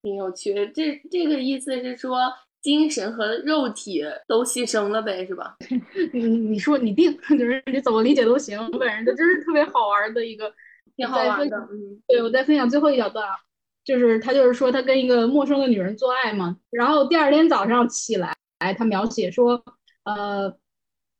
[0.01, 0.53] 挺有趣。
[0.73, 5.55] 这这个意思是说，精神和肉体都牺牲了呗，是吧？
[6.13, 8.57] 你你说你定， 就是你怎么理解都行。
[8.79, 10.51] 反正这真是特别好玩的一个，
[10.95, 11.57] 挺好玩的。
[11.71, 13.35] 嗯，对我再分享最后一小段啊，
[13.83, 18.35] 就是他就是说他跟一个陌生的女人做爱嘛，然后第二天早上起来，
[18.77, 19.63] 他描写说，
[20.03, 20.57] 呃。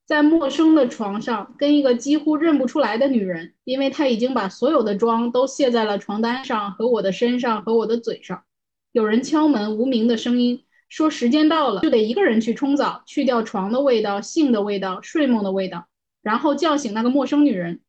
[0.10, 8.44] 在陌生的床上跟一个几乎认不出来的女人，因为她已经把所有的妆都卸在了床单上和我的身上和我的嘴上。
[8.92, 15.88] 有人敲门，无名的声音说：“时间到了，就得一个人去冲澡，去掉床的味道、性的味道、睡梦的味道，
[16.22, 17.82] 然后叫醒那个陌生女人。”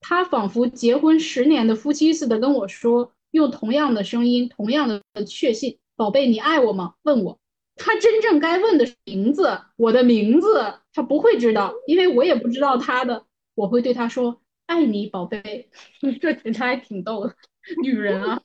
[0.00, 7.38] 她仿佛结婚十年的夫妻似的跟我说，用同样的声音，同样的确信：“宝贝，你爱我吗？”问我。
[7.78, 13.26] 他真正该问的名字，我的名字，他不会知道，因为我也不知道他的。
[13.54, 15.68] 我会对他说：“爱你，宝贝。
[16.20, 17.34] ”这其实还挺逗的，
[17.82, 18.40] 女人啊，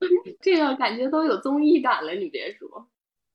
[0.42, 2.12] 这样感觉都有综艺感了。
[2.12, 2.88] 你别说，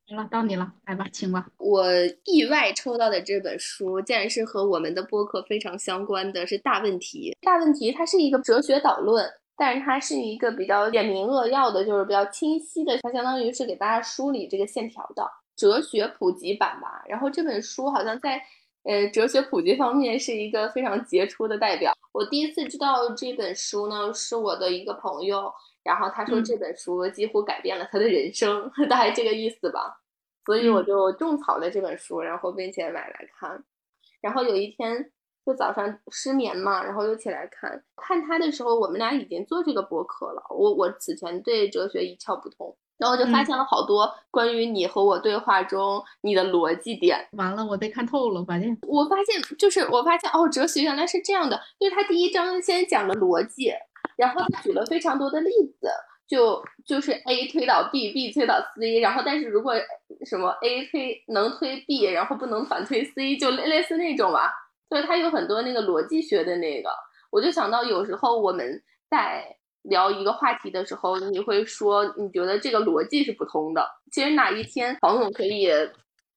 [0.10, 1.46] 行了，到你了，来吧，请吧。
[1.60, 1.86] 我
[2.26, 7.32] 意外抽到的这本书，竟然是和我们的播客非常相关的，是《大问题》。
[7.46, 9.24] 《大问题》它是一个哲学导论，
[9.56, 15.24] 但是它是一个比较简明扼要的，就是比较清晰的，它相当于是给大家梳理这个线条的。
[15.56, 18.42] 哲学普及版吧，然后这本书好像在
[18.86, 21.94] 呃哲学普及方面是一个非常杰出的代表。
[22.14, 25.54] 我第一次知道这本书呢，是我的一个朋友，
[25.90, 30.00] 然后他说这本书几乎改变了他的人生， 大概这个意思吧。
[30.46, 33.64] 所以我就种草了这本书，然后并且买来看。
[34.22, 35.12] 然后有一天
[35.44, 37.84] 就早上失眠嘛，然后又起来看。
[37.96, 40.44] 看他的时候，我们俩已经做这个博客了。
[40.52, 42.78] 我我此前对哲学一窍不通。
[43.00, 47.18] 然后就发现了好多关于你和我对话中你的逻辑点。
[47.32, 48.78] 完了，我被看透了，发现。
[48.86, 51.58] 我发现就是我发现哦，哲学原来是这样的。
[51.80, 53.72] 就是他第一章先讲了逻辑，
[54.20, 55.90] 然后他举了非常多的例子，
[56.28, 59.74] 就就是 A 推倒 B，B 推倒 C，然后但是如果
[60.26, 64.52] 什么 A 推能推 B，然后不能反推 C，就类类似那种吧。
[64.90, 66.90] 所以他有很多那个逻辑学的那个，
[67.32, 69.56] 我就想到有时候我们在。
[69.84, 73.90] 聊一个话题的时候，你会说你觉得这个逻辑是不通的。
[74.12, 75.70] 其实哪一天黄总可以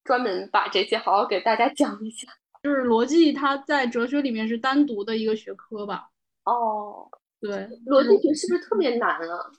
[0.04, 2.28] 专门把这些好好给大家讲一下。
[2.62, 6.08] 就是逻辑，它在哲学里面是单独的一个学科吧？
[6.44, 7.08] 哦，
[7.42, 9.50] 对，逻辑学是不是特别难啊？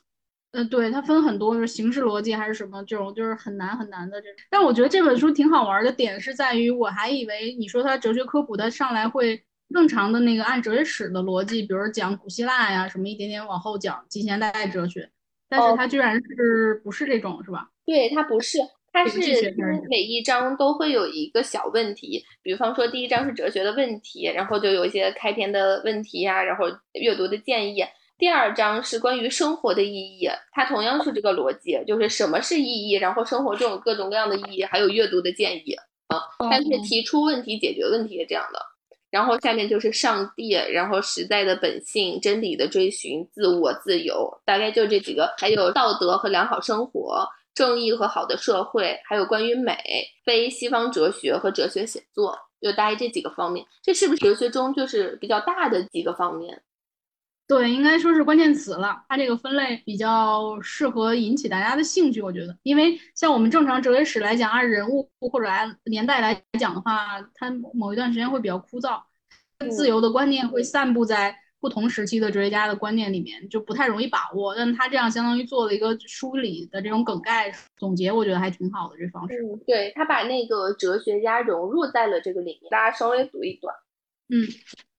[0.52, 4.36] 嗯，对，它分很多，就是形式逻辑还是什么这种，就是很难很难的这种。
[4.48, 15.10] 但我觉得这本书挺好玩的点是在于，我还以为你说它哲学科普，它上来会正常的那个按哲学史的逻辑，比如讲古希腊呀什么，一点点往后讲近现代哲学，
[15.48, 17.68] 但是它居然是不是这种，是吧？
[17.84, 18.58] 对，它不是，
[18.94, 19.18] 它是
[19.90, 27.84] 每一章都会有一个小问题，比方说第一章是哲学的问题，然后就有一些开篇的问题呀，然后阅读的建议。
[28.16, 35.72] 第二章是关于生活的意义，它同样是这个逻辑，就是什么是意义，然后生活中有各种各样的意义，还有阅读的建议
[36.06, 38.60] 啊，但是提出问题、解决问题这样的。
[39.10, 49.78] 然后下面就是上帝，然后时代的本性、真理的追寻、自我、自由，大概就这几个，还有道德和良好生活、正义和好的社会，还有关于美、
[50.24, 53.64] 非西方哲学和哲学写作，就大概这几个方面。
[53.82, 56.62] 这是不是哲学中就是比较大的几个方面？
[57.46, 59.04] 对，应该说是关键词了。
[59.06, 68.98] 它这个分类比较适合引起大家的兴趣，我觉得，因为像我们正常哲学史来讲，按人物或者按年代来讲的话，它某一段时间会比较枯燥，
[69.70, 74.54] 自由的观念会散布在不同时期的哲学家的观念里面，就不太容易把握。
[74.54, 79.34] 但他这样相当于做了一个梳理的这种梗概总结，我觉得还挺好的这方式。
[79.42, 83.74] 嗯，对他把那个哲学家融入在了这个里面，大家稍微读一段。
[84.28, 84.46] 嗯。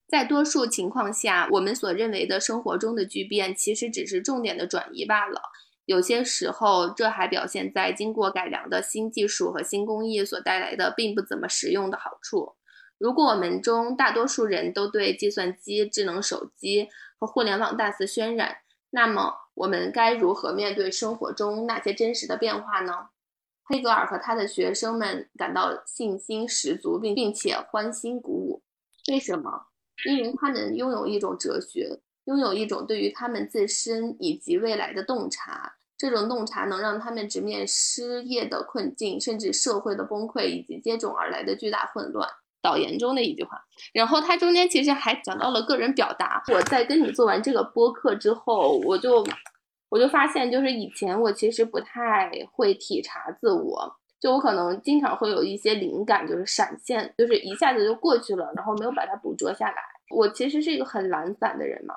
[0.07, 5.39] 在多数情况下，我们所认为的生活中的巨变，其实只是重点的转移罢了。
[5.85, 12.53] 有些时候，这还表现在经过改良的新技术和新工艺所带来的并不怎么实用的好处。
[12.97, 18.57] 如果我们中大多数人都对计算机、智能手机和互联网大肆渲染，
[18.91, 23.09] 那么我们该如何面对生活中那些真实的变化呢？
[23.63, 28.63] 黑格尔和他的学生们感到信心十足，并并且欢欣鼓舞。
[29.09, 29.67] 为什么？
[30.05, 35.77] 因为他们拥有一种哲学，拥有一种对于他们自身以及未来的洞察。
[35.97, 42.29] 这种洞察能让他们直面失业的困境，甚至社会的崩溃以及接踵而来的巨大混乱。
[42.65, 43.63] 导言中的一句话。
[43.93, 46.43] 然后他中间其实还讲到了个人表达。
[46.51, 49.23] 我在跟你做完这个播客之后，我就
[49.89, 53.95] 我就发现，就是以前我其实不太会体察自我。
[54.19, 59.75] 就我可能经常会有一些灵感，就是闪现，就是一下子就过去了，然后没有把它捕捉下来。
[60.09, 61.93] 我其实是一个很懒散的人嘛，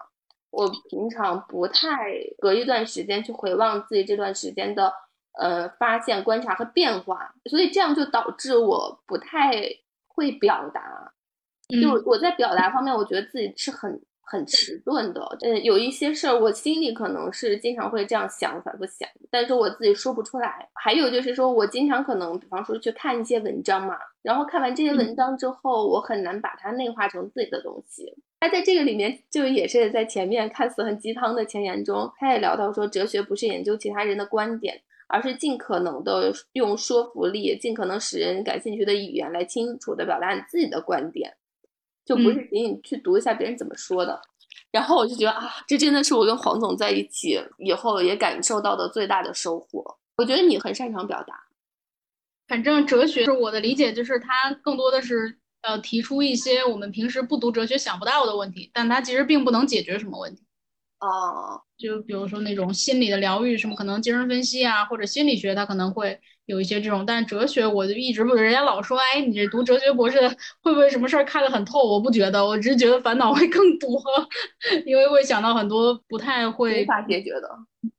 [0.51, 4.93] 我平常不太隔一段时间去回望自己这段时间的
[5.41, 9.53] 呃发现、观察和变化，所以这样就导致我不太
[10.19, 10.83] 会表达。
[11.81, 14.03] 就我在表达方面，我觉得自己是很。
[14.31, 20.69] 很迟钝的，嗯，有一些事儿我心里可能是经常会这样想，反复想，但是我自己说不出来。
[20.75, 28.05] 还有就是说我经常可能，比方说去看一些文章嘛，然后看完这些文章之后，我很难把它内化成自己的东西。
[28.41, 34.79] 他在这个里面就也是在前面看似很鸡汤的前言中，他也聊到说，哲学不是研究其他人的观点，
[35.09, 41.35] 而是尽可能的用说服力，尽可能使人感兴趣的语言来清楚的表达你自己的观点。
[42.05, 44.19] 就不是仅仅去读一下别人怎么说的，
[44.71, 49.85] 然后我就觉得啊，这真的是我跟黄总在一起以后也感受到的最大的收获。
[50.17, 51.35] 我觉得你很擅长表达，
[52.47, 60.43] 反正哲学是我的理解，就是它更多的是呃提出一些我们平时不读哲学想不到的问题，但它其实并不能解决什么问题。
[61.01, 66.21] 哦，就比如说那种心理的疗愈，什么可能精神分析啊，或者心理学，它可能会。
[66.49, 70.19] 有一些这种，但哲学我就一直不，人家老说，哎，你这读哲学博士
[70.65, 71.81] 会不会什么事儿看得很透？
[71.87, 74.03] 我不觉得，我只是觉得烦恼会更多，
[74.87, 77.51] 因为会想到很多不太会无法解决的。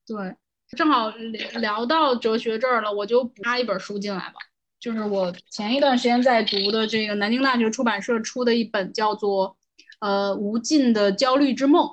[0.07, 0.35] 对，
[0.75, 1.11] 正好
[1.59, 4.39] 聊到哲学这儿了，我就补插一本书进来吧，
[4.79, 9.49] 就是我前一段时间在读的这个南京大学出版社出的一本叫做
[9.99, 11.85] 《呃无尽的焦虑之梦》，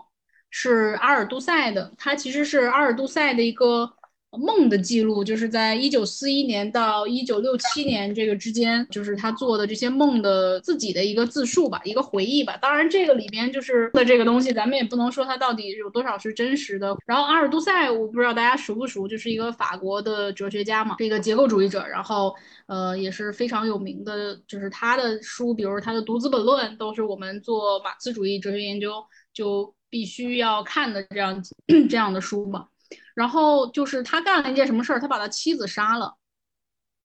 [0.59, 3.93] 是阿尔都塞的，它其实是阿尔都塞的一个。
[4.39, 12.55] 梦的记录，就是在一九四一年到一九六七年这个之间，就是他做的这些梦的自己的一个自述吧，一个回忆吧。
[12.61, 16.95] 当然，这个里边就是的这个东西，咱们也不能说它到底有多少是真实的。
[17.07, 22.35] 然后阿尔都塞，我不知道大家熟不熟，就是一个法国的哲学家嘛，是一个结构主义者，然后
[22.67, 29.03] 呃也是非常有名的，就是他的书，比如他的《读资本论》，都是我们做马克思主义哲学研究
[29.33, 31.43] 就必须要看的这样
[31.89, 32.69] 这样的书嘛。
[33.15, 35.01] 然后就是他干了一件什么事儿？
[35.01, 36.17] 他把他妻子杀了。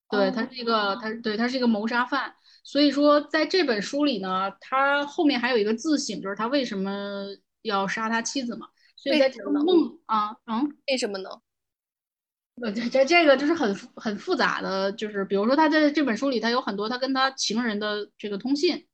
[0.09, 2.33] 对他是一个，他对他是一个谋杀犯。
[2.63, 7.25] 所以说，在这本书里呢，他后面还有一个自省，就是他为什么
[7.61, 8.67] 要杀他妻子嘛？
[8.97, 11.29] 所以在这个梦啊，嗯，为什么呢？
[12.61, 18.85] 呃，这这这个就是很很复杂的，就是比如说他在这本书里，他有很多他跟他情人的这个通信。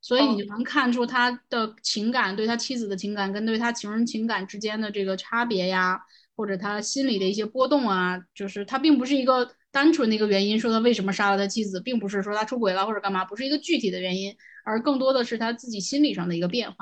[0.00, 6.00] 所以你就能看出他的情感，对他妻子的情感跟对他情人情感之间的这个差别呀，
[6.34, 14.34] 或者他心里的一些波动啊，就是他并不是一个单纯的一个原因，说他为什么杀了他妻子，并不是说他出轨了或者干嘛，不是一个具体的原因，
[14.64, 16.76] 而更多的是他自己心理上的一个变化。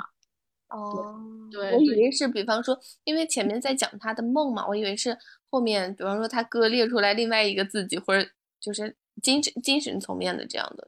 [0.69, 1.19] 哦，
[1.51, 5.17] 对，我以为是，比方说，因为前面在讲他的梦嘛，我以为是
[5.51, 8.29] 后面，比方说他割裂出来另外一个自己，或者
[8.61, 10.87] 就是精神精神层面的这样的。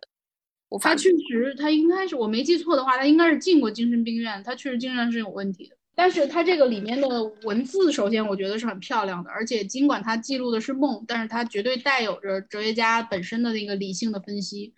[0.79, 5.77] 他确实，他应该是我没记错的话，他应该是进过精神病院，他确实精神是有问题的。
[5.95, 14.73] 但是他这个里面的文字，首先我觉得是很漂亮的，而且尽管他记录的是梦，但是他绝对带有着哲学家本身的那个理性的分析，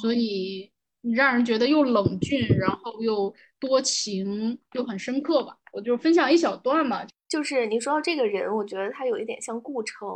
[0.00, 0.70] 所以
[1.14, 5.56] 让人觉得又冷峻，然后又多情，又很深刻吧。
[5.72, 10.06] 我就分享一小段嘛，就是你说到这个人，我觉得他有一点像顾城，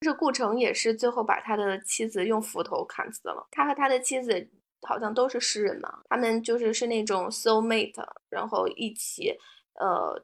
[0.00, 4.48] 就是顾城也是最后把他的妻子用斧头砍死了，他和他的妻子。
[4.82, 9.36] 好像都是诗人嘛，他们就是是那种 soul mate，然后一起，
[9.74, 10.22] 呃，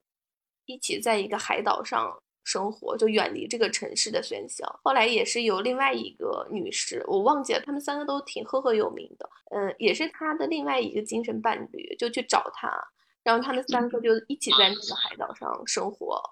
[0.66, 4.64] 一起在一个海岛上生活，就远离这个城市的喧嚣。
[4.82, 12.70] 后来也是有另外一个女士，我忘记了，他们三个都挺赫赫有名的，嗯，也是他的另外一个精神伴侣，就去找他，
[13.22, 16.22] 然后他们三个就一起在那个海岛上生活。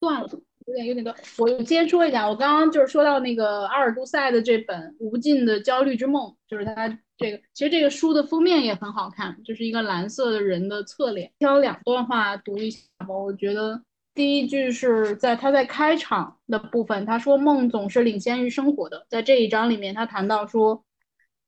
[0.00, 0.28] 断了。
[0.68, 11.32] 有点有点多，我先说一下，我刚刚就是说到那个阿尔杜塞的这本《无尽的焦虑之梦》，就是他这个，其实这个书的封面也很好看，就是一个蓝色的人的侧脸。
[11.38, 13.16] 挑两段话读一下吧。
[13.16, 13.80] 我觉得
[14.14, 19.06] 第一句是在他在开场的部分，他说梦总是领先于生活的。
[19.08, 20.84] 在这一章里面，他谈到说，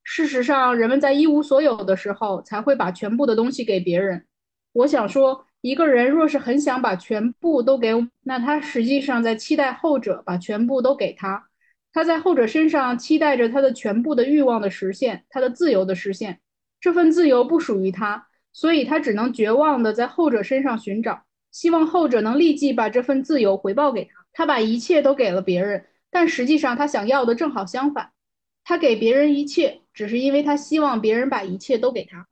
[0.03, 4.25] 事实上，人们在一无所有的时候才会把全部的东西给别人。
[4.73, 5.45] 我想说。
[5.63, 11.49] 一个人若是很想把全部都给，那他实际上在期待后者把全部都给他。
[11.93, 16.41] 他在后者身上期待着他的全部的欲望的实现，他的自由的实现。
[16.81, 24.13] 这份自由不属于他，所以他只能绝望的在后者身上寻找，希望后者能立即把这份自由回报给他。
[24.33, 28.13] 他把一切都给了别人，但实际上他想要的正好相反。
[28.65, 32.29] 他给别人一切，只是因为他希望别人把一切都给他。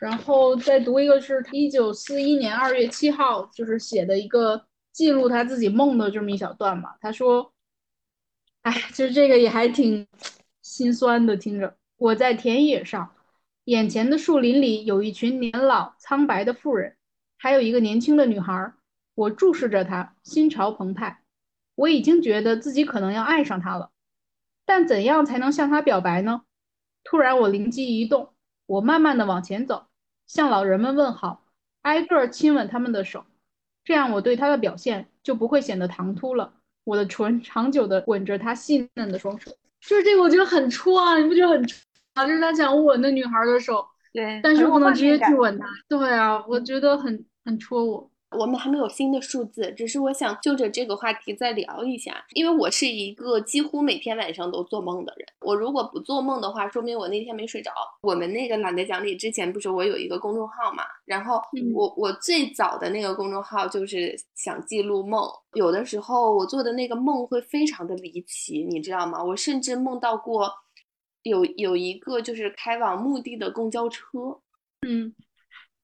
[0.00, 6.94] 然后再读一个是一九四一年二月七号，就是写的一个记录他自己梦的这么一小段嘛。
[7.00, 7.52] 他说
[8.62, 10.06] ：“哎，其实这个也还挺
[10.62, 11.76] 心酸的，听着。
[11.96, 13.12] 我在田野上，
[13.64, 16.96] 眼前的树林里有一群年老苍白的妇人，
[17.36, 18.72] 还有一个年轻的女孩。
[19.16, 21.24] 我注视着她，心潮澎湃。
[21.74, 23.90] 我已经觉得自己可能要爱上她了，
[24.64, 26.42] 但怎样才能向她表白呢？
[27.02, 28.32] 突然，我灵机一动，
[28.66, 29.86] 我慢慢的往前走。”
[30.28, 31.42] 向老人们问好，
[31.82, 33.24] 挨个亲吻他们的手，
[33.82, 36.52] 这样我对他的表现就不会显得唐突了。
[36.84, 39.50] 我的唇长久地吻着他细嫩的双手，
[39.80, 41.18] 就是这个，我觉得很戳啊！
[41.18, 41.78] 你不觉得很戳
[42.14, 42.24] 啊？
[42.26, 45.66] 就是他想吻那女孩的手，对，但是不能直接去吻她。
[45.88, 48.10] 对啊，我觉得很很戳我。
[48.30, 55.26] 我们还没有新的数字，只是我想就着这个话题再聊一下，因为我是一个几乎每天晚上都做梦的人。
[55.40, 57.72] 我如果不做梦的话，说明我那天没睡着。
[58.02, 61.40] 我们那个懒得讲理之前不是我有一个公众号嘛，然后
[61.74, 69.24] 我我最早的那个公众号就是想记录梦，有的时候我做的那个梦会非常的离奇，你知道吗？
[69.24, 70.52] 我甚至梦到过
[71.22, 74.40] 有有一个就是开往墓地的公交车，
[74.86, 75.14] 嗯。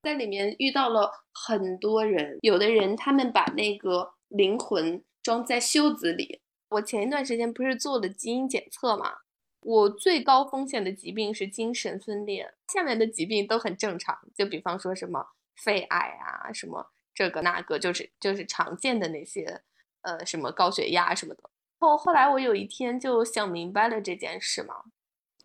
[0.05, 6.43] 在里面遇到了很多人，有的人他们把那个灵魂装在袖子里。
[6.69, 9.15] 我前一段时间不是做了基因检测嘛？
[9.61, 14.19] 我最高风险的疾病是精神分裂，下面的疾病都很正常。
[14.35, 15.27] 就比方说什么
[15.57, 19.63] 肺癌啊，什么这个那个，就是就是常见的那些，
[20.03, 21.49] 呃，什么高血压什么的。
[21.79, 24.75] 后后来我有一天就想明白了这件事嘛。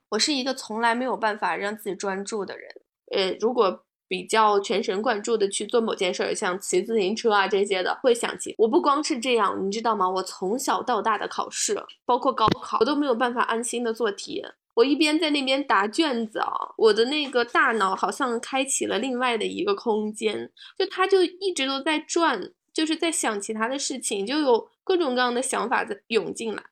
[0.10, 2.82] 我是一个从来没有办法让自己专注的人，
[3.12, 3.86] 呃，如果。
[4.10, 8.55] 比较全神贯注的去做某件事儿，像骑自行车啊这些的，会想起。
[8.57, 10.10] 我不光是这样，你知道吗？
[10.10, 14.43] 我从小到大的考试，包括高考，我都没有办法安心的做题。
[14.74, 26.64] 我一边在那边答卷子啊，我的那个大脑好像开启了另外的一个空间，就它就一直都在转，就是在想其他的事情，就有各种各样的想法在涌进来，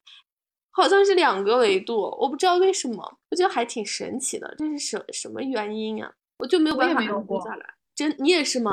[0.72, 6.14] 好像是两个维度，我不知道为什么，我觉得还挺神奇的，这是什什么原因啊？
[6.38, 8.72] 我就没有办法安静下来，真你也是吗？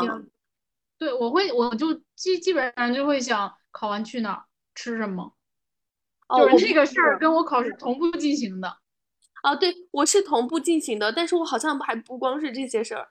[0.98, 4.44] 对，我会，我就基基本上就会想考完去哪儿
[4.74, 5.34] 吃什么，
[6.36, 8.78] 就是这个事儿跟我考试同步进行的。
[9.42, 13.06] 啊，对，我是同步进行的，但是我好像还不光是这些事儿，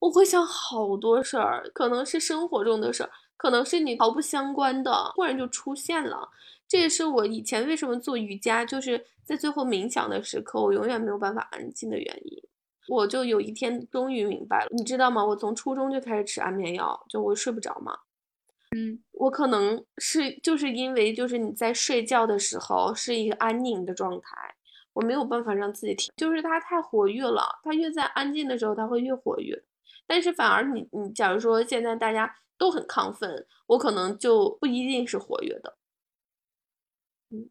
[0.00, 6.28] 我会想好多事儿，可能是生活中的事儿，可能是你毫不相关的，忽然就出现了。
[6.66, 12.42] 这也是我以前为什么做瑜伽，就是在最后冥想的时刻，我永远没有办法安静的原因。
[12.88, 15.24] 我就有一天终于明白了，你知道吗？
[15.24, 17.98] 我从初中就开始吃安眠药，就我睡不着嘛。
[18.76, 24.54] 嗯，我可能是就是因为就是你在睡觉的时候是一个安宁的状态，
[24.92, 29.62] 我没有办法让自己停，就是它太活跃了，它越在安静的时候它会越活跃，
[30.06, 35.78] 但是反而你你假如说现在大家都很亢奋，我可能就不一定是活跃的。
[37.30, 37.48] 嗯，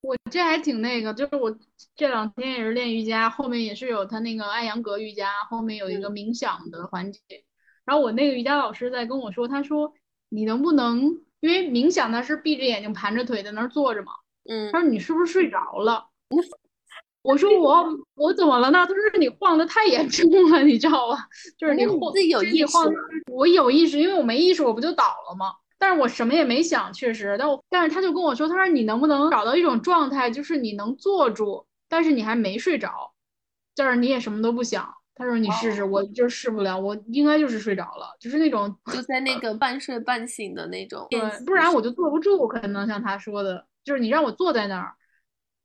[0.00, 1.56] 我这还挺那个，就是我
[1.96, 7.20] 这两天也是练瑜伽，后面也是有他那个艾扬格瑜伽，后面有一个冥想的环节，
[7.84, 9.92] 然后我那个瑜伽老师在跟我说，他说。
[10.32, 11.00] 你能不能
[11.40, 14.12] 因为冥想他是闭着眼睛盘着腿在那儿坐着嘛？
[14.48, 16.06] 嗯，他说你是不是睡着了？
[17.22, 17.84] 我说我
[18.14, 18.86] 我怎么了呢？
[18.86, 21.26] 他说你晃的太严重了，你知道吧？
[21.58, 22.76] 就是你晃自己有意识，
[23.32, 25.52] 我有意识，因为我没意识我不就倒了吗？
[25.80, 33.12] 但是我什么也没想，确实，但我但是他就跟我说，他说你能不能找到一种状态，就是你能坐住，但是你还没睡着，
[33.74, 34.94] 就是你也什么都不想。
[35.14, 41.06] 他说：“你试试，我就试不了，我应该就是睡着了，就是那种就在那个半睡半醒的那种。
[41.10, 42.46] 对，不然我就坐不住。
[42.48, 44.94] 可能像他说的，就是你让我坐在那儿，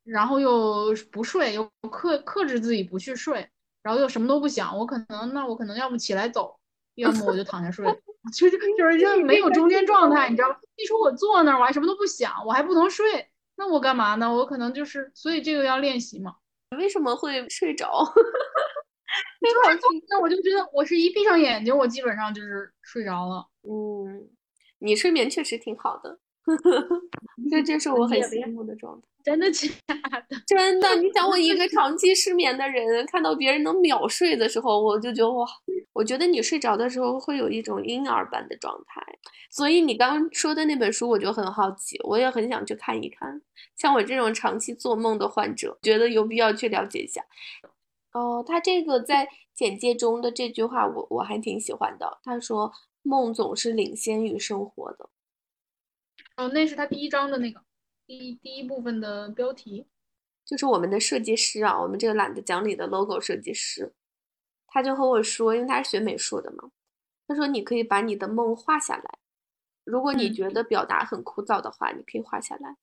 [0.04, 3.48] 然后又不睡，又克克制自己不去睡，
[3.82, 6.60] 然后又什么都不想，我可能那我可能要么起来走，
[6.96, 7.86] 要么我就躺下睡，
[8.34, 10.56] 就是就是就没有中间状态，你知道吗？
[10.78, 14.32] 一说我坐那儿，我还什么都不想，我还不能睡，那我干嘛呢？
[14.34, 16.36] 我可能就是，所以这个要练习嘛。
[16.78, 18.04] 为什么会睡着？”
[20.10, 23.48] 那我就觉得，我是一闭上眼睛，我基本上就是睡着了。
[23.64, 24.30] 嗯，
[24.80, 26.20] 你睡眠确实挺好的，
[27.50, 29.08] 这这是 我很羡慕的状态。
[29.24, 29.68] 真的假
[30.30, 30.38] 的？
[30.46, 35.48] 真的，你想我一个长期失眠的人，看到别人能秒睡的时候，我就觉得哇，
[35.94, 39.02] 我觉得你睡着的时候会有一种婴儿般的状态。
[39.50, 43.42] 所以你刚刚说的那本书，我就很好奇，我也很想去看一看。
[43.76, 47.24] 像我这种长期做梦的患者，觉得有必要去了解一下。
[48.14, 52.20] 哦，他这个在简介中的这句话，我我还挺喜欢的。
[52.24, 52.72] 他说
[53.02, 55.10] ：“梦总是领先于生活的。”
[56.38, 57.62] 哦，那是他第一章的那个
[58.06, 59.88] 第一第一部分的标题，
[60.46, 63.94] 就是我们的设计师啊，我们这个懒得讲理的 logo 设计师，
[64.68, 66.70] 他就和我说，因为他是学美术的嘛，
[67.28, 69.20] 他说你可以把你的梦画下来，
[69.86, 72.76] 如果你觉得表达很枯燥的话，你可以画下来。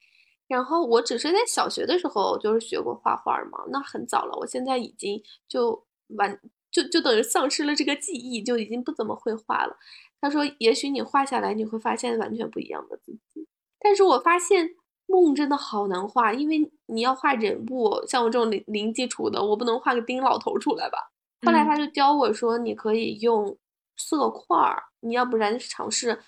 [0.49, 4.37] 然后我只是在小学的时候就是学过画画嘛，那很早了。
[4.39, 5.87] 我现在已经就
[6.17, 6.39] 完
[6.73, 9.77] 就就等于丧失了这个记忆，就已经不怎么会画了。
[10.21, 13.47] 他说，也许你画下来，你会发现完全不一样的自己。
[13.79, 14.71] 但是我发现
[15.07, 21.13] 梦真的好难画，因为你要画人物，像我这种零零基础的，我不能画个丁老头出来吧。
[21.45, 23.57] 后来他就教我说，你可以用
[23.97, 26.21] 色块儿，你要不然尝试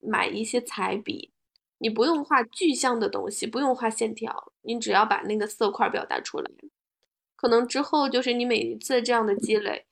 [0.00, 1.30] 买一些彩笔。
[1.78, 6.48] 你不用画具象的东西，不用画线条，你只要把那个色块表达出来，
[7.34, 9.84] 可能之后就是你每一次这样的积累，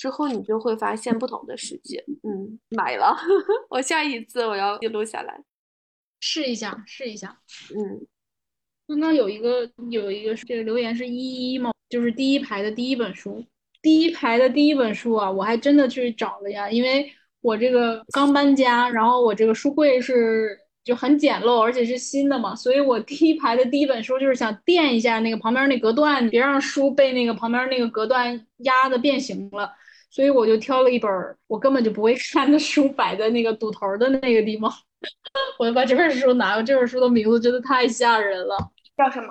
[0.00, 2.02] 之后你就会发现不同的世界。
[2.22, 3.14] 嗯，买了，
[3.68, 5.44] 我下一次我要记录下来，
[6.20, 7.38] 试一下，试一下。
[7.76, 8.06] 嗯，
[8.88, 11.70] 刚刚有一个有一个这个留言是一一嘛？
[11.90, 13.44] 就是第一排的第一本书，
[13.82, 20.58] 第一排的第一本书啊，我还真的去找了呀，因为我这个刚搬家，然后我这个书柜是。
[20.82, 29.70] 就很简陋，而且是新的嘛，所以我第一排的第一本书就是想垫一下那个旁边那隔断，别让书被那个旁边那个隔断压的变形了，
[30.10, 31.10] 所以我就挑了一本
[31.46, 34.70] 我根本就不会看的书摆在那个堵头的那个地方，
[35.58, 36.62] 我就把这本书拿了。
[36.62, 38.56] 这本书的名字真的太吓人了，
[38.96, 39.28] 叫什么？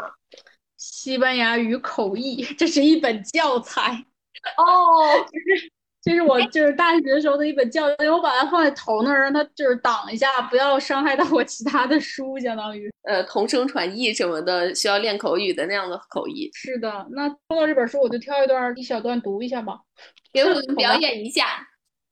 [0.78, 4.06] 西班牙语口译，这是一本教材
[4.58, 4.64] 哦。
[6.02, 16.50] 这是我就是大学时候的一本教材，我把它放在头那儿，让它就是挡一下，不要伤害到我其他的书，相当于呃同声传译什么的，需要练口语的那样的口译。
[16.54, 19.82] 是的，那说到这本书，我就挑一段一小段读一下吧，
[20.34, 21.68] 给我们表演一下。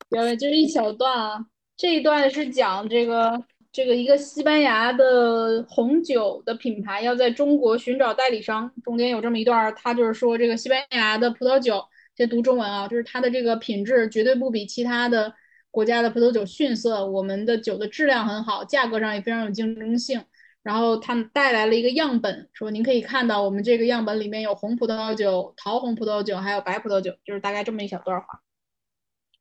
[0.09, 1.45] 表演就是一小段啊，
[1.75, 11.83] 这一段是讲这个这个一个西班牙的红酒的品牌要在中国寻找代理商，中间有这么一段，他就是说这个西班牙的葡萄酒。
[12.15, 15.31] 先读中文啊，就是它的这个品质绝对不比其他的
[15.69, 17.05] 国家的葡萄酒逊色。
[17.05, 20.19] 我们的酒的质量很好，价格上也非常有竞争性。
[20.66, 28.40] 然后他们带来了一个样本，说您可以看到我们这个样本里面有红葡萄酒、桃红葡萄酒，还有白葡萄酒，就是大概这么一小段话。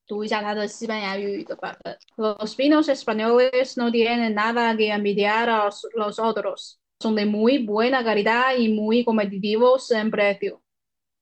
[0.07, 6.79] 读一下它的西班牙语的版本：Los vinos españoles no tienen nada que envidiar a los otros.
[6.99, 10.61] Son de muy buena calidad y muy competitivos en precio.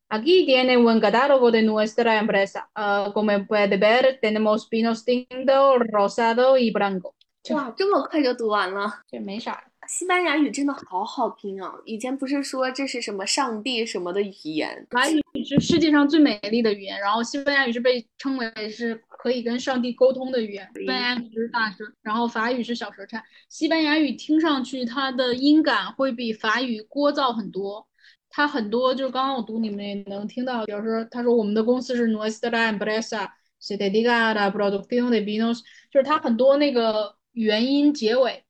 [0.09, 2.67] Aquí tiene un catálogo de nuestra empresa.
[3.13, 7.13] como puede ver, tenemos vinos tinto, rosado y blanco.
[7.51, 9.03] 哇，这么快就读完了？
[9.07, 9.63] 这没啥。
[9.88, 11.72] 西班牙语真的好好听啊！
[11.84, 14.86] 以前不是说这是什么上帝什么的语言？
[14.90, 20.68] 法语语是世界上最美丽的语言，然后西班牙语是被称为是可以跟上帝沟通的语言。
[20.74, 23.22] 西班牙语是大舌，然后法语是小舌颤。
[23.48, 27.86] 西班牙语听上去它的音感会比法语聒噪很多。
[28.30, 33.28] 它很多就是刚刚我读你们也能听到，比如说他说我们的公司是 Nuestra empresa
[33.60, 35.60] se dedica a la producción de vinos，
[35.90, 38.43] 就是它很多那个元音结尾，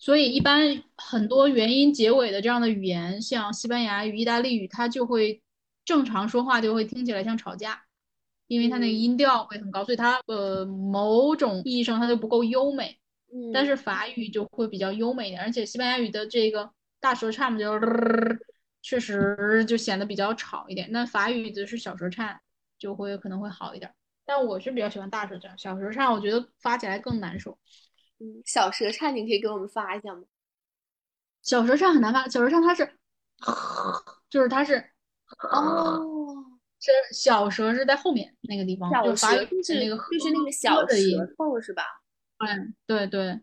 [0.00, 5.42] 所以一般很多元音结尾的这样的语言，像西班牙语、意大利语，它就会
[5.84, 7.82] 正常说话就会听起来像吵架，
[8.46, 12.98] 因为它那个音调会很高，所以它呃某种意义上它就不够优美。
[13.32, 17.78] 嗯，但是法语就会比较优美一点，而且西班牙语的这个大舌颤就
[18.82, 20.90] 确实就显得比较吵一点。
[20.90, 22.40] 那法语的是小舌颤，
[22.78, 23.92] 就会可能会好一点。
[24.24, 27.58] 但我是比较喜欢大舌颤，小舌颤我觉得发起来更难受。
[28.20, 30.22] 嗯，小舌颤你可以给我们发一下吗？
[31.42, 32.86] 小舌颤很难发，小舌颤它是，
[34.28, 34.76] 就是它是，
[35.50, 36.44] 哦，
[36.78, 39.26] 这小舌是在后面那个地方，小就是
[39.74, 40.86] 那个就是那个小。
[40.86, 41.82] 舌头是吧？
[42.38, 43.40] 嗯，对对，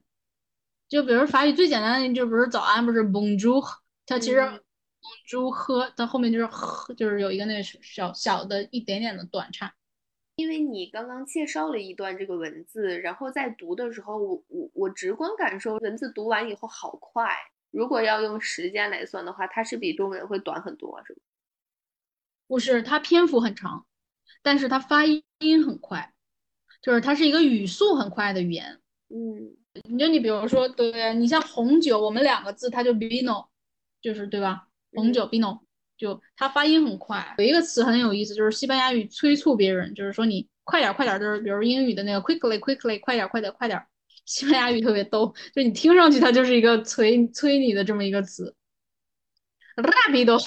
[0.88, 3.63] 就比如法语最简单的，就比如早安不是 bonjour，
[4.05, 4.61] 它其实嗯
[5.01, 9.73] bonjour 喝，它后面就是呵，就是有一个那个小小的一点点的短颤。
[10.38, 17.27] 因为你刚刚介绍了一段这个文字，然后在读的时候，我我我直观感受文字读完以后好快。
[17.71, 21.19] 如果要用时间来算的话，它是比中文会短很多，是吗？
[22.47, 23.88] 不是，它篇幅很长，
[24.43, 26.13] 但是它发音很快，
[26.83, 28.79] 就是它是一个语速很快的语言。
[29.09, 29.57] 嗯
[29.89, 33.47] 你就你比如说，对你像红酒，我们两个字它就 vino，
[34.01, 34.67] 就是对吧？
[34.93, 35.61] 红酒 vino，
[35.98, 37.36] 就它发音很快。
[37.38, 43.82] 有一个词很有意思，就是西班牙语催促别人，就是说你快点快点，就是比如英语的那个 quickly quickly，快点快点快点。
[44.26, 48.54] 西班牙语特别逗，就你听上去它就是一个催催你的这么一个词
[49.78, 50.38] ，rapido。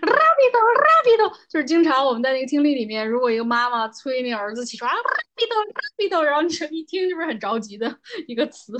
[0.00, 5.54] rapido rapido，就是经常我们在那个听力里面，如果一个妈妈催那儿子起床啊 rapido
[5.98, 7.94] rapido，然后你这一听就是很着急的
[8.26, 8.72] 一个词。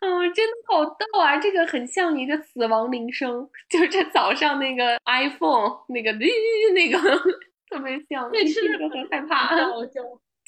[0.00, 1.36] 哦， 真的好逗啊！
[1.38, 6.12] 这个很像一个死亡铃声， 就是这早上那个 iPhone 那个
[6.74, 6.98] 那个
[7.70, 9.56] 特别像，对，是这个很害怕。
[9.68, 10.02] 好笑。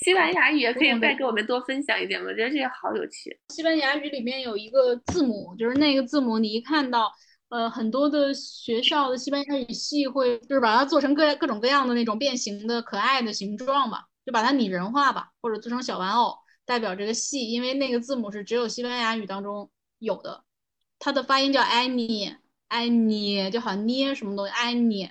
[0.04, 2.28] 西班牙语也可以再给我们多分享一点吗？
[2.28, 3.36] 我觉得这个好有趣。
[3.48, 7.10] 西班牙语里面有一个字母，就是那个字母，你一看到，
[7.48, 16.32] 呃，很多的学校的西班牙语系会就是把它做成各各种各样的那种变形的可爱的形状吧，就把它拟人化吧，或者做成小玩偶，
[16.68, 20.44] 代表这个系，因为那个字母是只有西班牙语当中有的，
[20.98, 25.10] 它的发音叫埃尼，埃尼就好像捏什么东西，埃尼。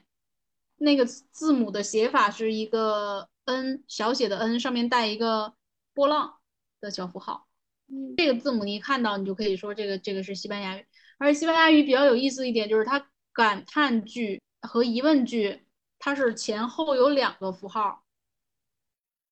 [0.76, 5.56] 那个字母的写法是一个 n 小写的 n 上面带一个
[5.96, 6.36] 波浪
[6.80, 7.48] 的小符号。
[7.88, 10.86] 嗯这个字母你一看到，你就可以说这个这个是西班牙语。
[11.18, 15.66] 而西班牙语比较有意思一点就是它感叹句和疑问句，
[15.98, 18.07] 它是前后有两个符号，呃，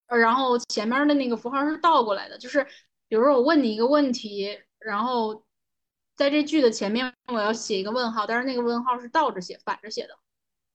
[0.07, 2.63] 然后前面的那个符号是倒过来的，就是
[3.07, 5.43] 比如说我问你一个问题，然后
[6.15, 10.17] 在这句的前面我要写一个问号，但是那个问号是倒着写、反着写的。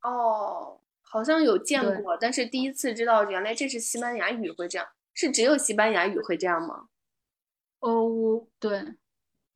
[0.02, 6.88] 哦，好像有见过，但是第一次知道原来这是西班牙语会这样，是只有西班牙语会这样吗？
[7.80, 8.94] 哦，我对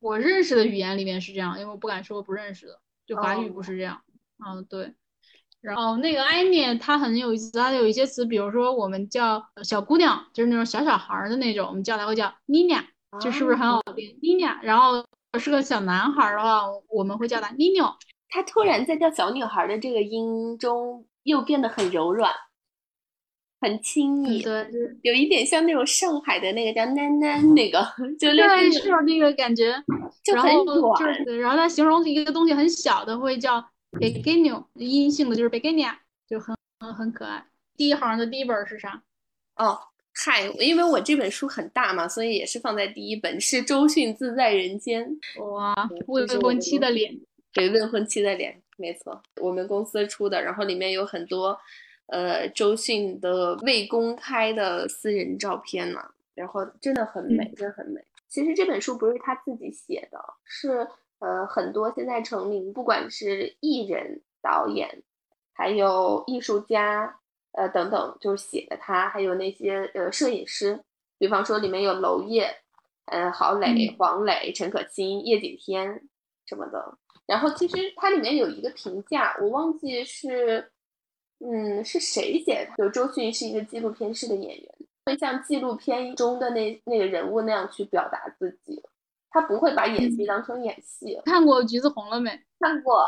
[0.00, 4.02] 我认识的语言里面是这样，因为我不敢说不认识的，就法语不是这样。
[4.44, 4.94] 嗯，对。
[5.64, 12.74] 然后那个艾米她很有意思，她有一些词，比如说我们叫小姑娘，就是那种小小孩儿的那种，我们叫她会叫妮妮，
[13.18, 14.18] 就是不是很好听？
[14.20, 14.44] 妮妮。
[14.62, 15.04] 然后
[15.38, 17.86] 是个小男孩儿的话，我们会叫他妮妞。
[18.28, 22.30] 他突然在叫小女孩的这个音中又变得很柔软，
[23.60, 27.80] 很亲昵，对，就有一点像那种上海的那个叫囡囡那个，
[28.20, 29.72] 就类对，似是有那个感觉。
[30.22, 31.06] 就很然后就。
[31.12, 33.64] 是，然后他形容一个东西很小的会叫
[33.98, 37.46] pequeño，阴性的就是 pequeña，就很很很可爱。
[37.76, 39.02] 第一行的第一本是啥？
[39.56, 39.78] 哦，
[40.12, 45.18] 嗨，因为我这本书很大嘛，所以也是放在第一本，是周迅自在人间。
[45.38, 45.74] 哇，
[46.06, 47.18] 未婚妻的脸。
[47.52, 51.56] 对，未婚妻的脸，没错，我们公司出的，然后里面有很多，
[52.06, 56.00] 呃，周迅的未公开的私人照片呢，
[56.34, 58.04] 然后真的很美，真的很美。
[58.28, 60.84] 其实这本书不是他自己写的，是
[61.24, 65.02] 呃很多现在成名，不管是艺人、导演，
[65.54, 67.18] 还有艺术家，
[67.52, 70.84] 呃等等，就是写的他，还有那些呃摄影师，
[71.18, 72.54] 比方说里面有娄烨，
[73.06, 76.02] 呃郝蕾、嗯黄磊、陈可辛、叶景天
[76.44, 76.98] 什么的。
[77.26, 80.70] 然后其实它里面有一个评价，我忘记是，
[81.38, 82.76] 嗯，是谁写的？
[82.76, 84.74] 就周迅是一个纪录片式的演员，
[85.06, 88.82] 会像纪录片中的那那个人物那样去表达自己，
[89.34, 91.20] 他不会把演戏当成演戏。
[91.24, 92.30] 看过《橘子红了没》？
[92.60, 93.04] 看过，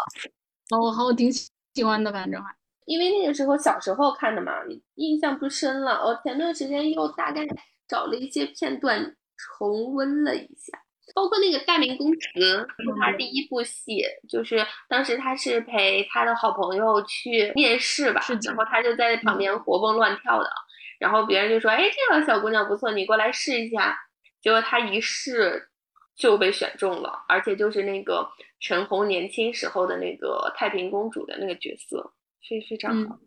[0.76, 2.52] 我好，我挺喜欢的，反正还。
[2.84, 4.52] 因为那个时候小时候看的嘛，
[4.96, 6.04] 印象不深了。
[6.04, 7.46] 我前段时间又大概
[7.86, 10.78] 找了一些片段重温了一下，
[11.14, 12.66] 包括那个《大明宫词》，是
[13.00, 20.50] 他第一部戏，就是当时他是陪他的好朋友去面试吧，然后他就在旁边活蹦乱跳的，
[20.98, 23.96] 然后别人就说：“哎，这个小姑娘不错，你过来试一下。”
[24.40, 25.70] 结果他一试
[26.16, 28.26] 就被选中了，而且就是那个
[28.58, 32.12] 陈红年轻时候的那个太平公主的那个角色。
[32.48, 33.18] 非非常好，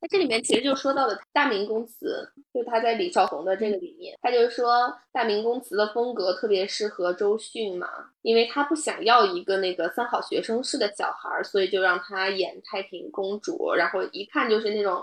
[0.00, 7.88] 那这里面其实就说到了大明宫词，就他在李少红的这个里面，他就说大明宫词的风格特别适合周迅嘛，
[8.20, 15.02] 因为他不想要一个那个三好学生式的小孩，所以就让他演太平公主，然后一看就是那种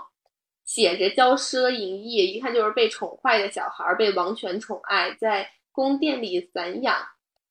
[0.64, 6.96] 写着骄奢淫逸，一看就是被宠坏的小孩，被王权宠爱，在宫殿里散养，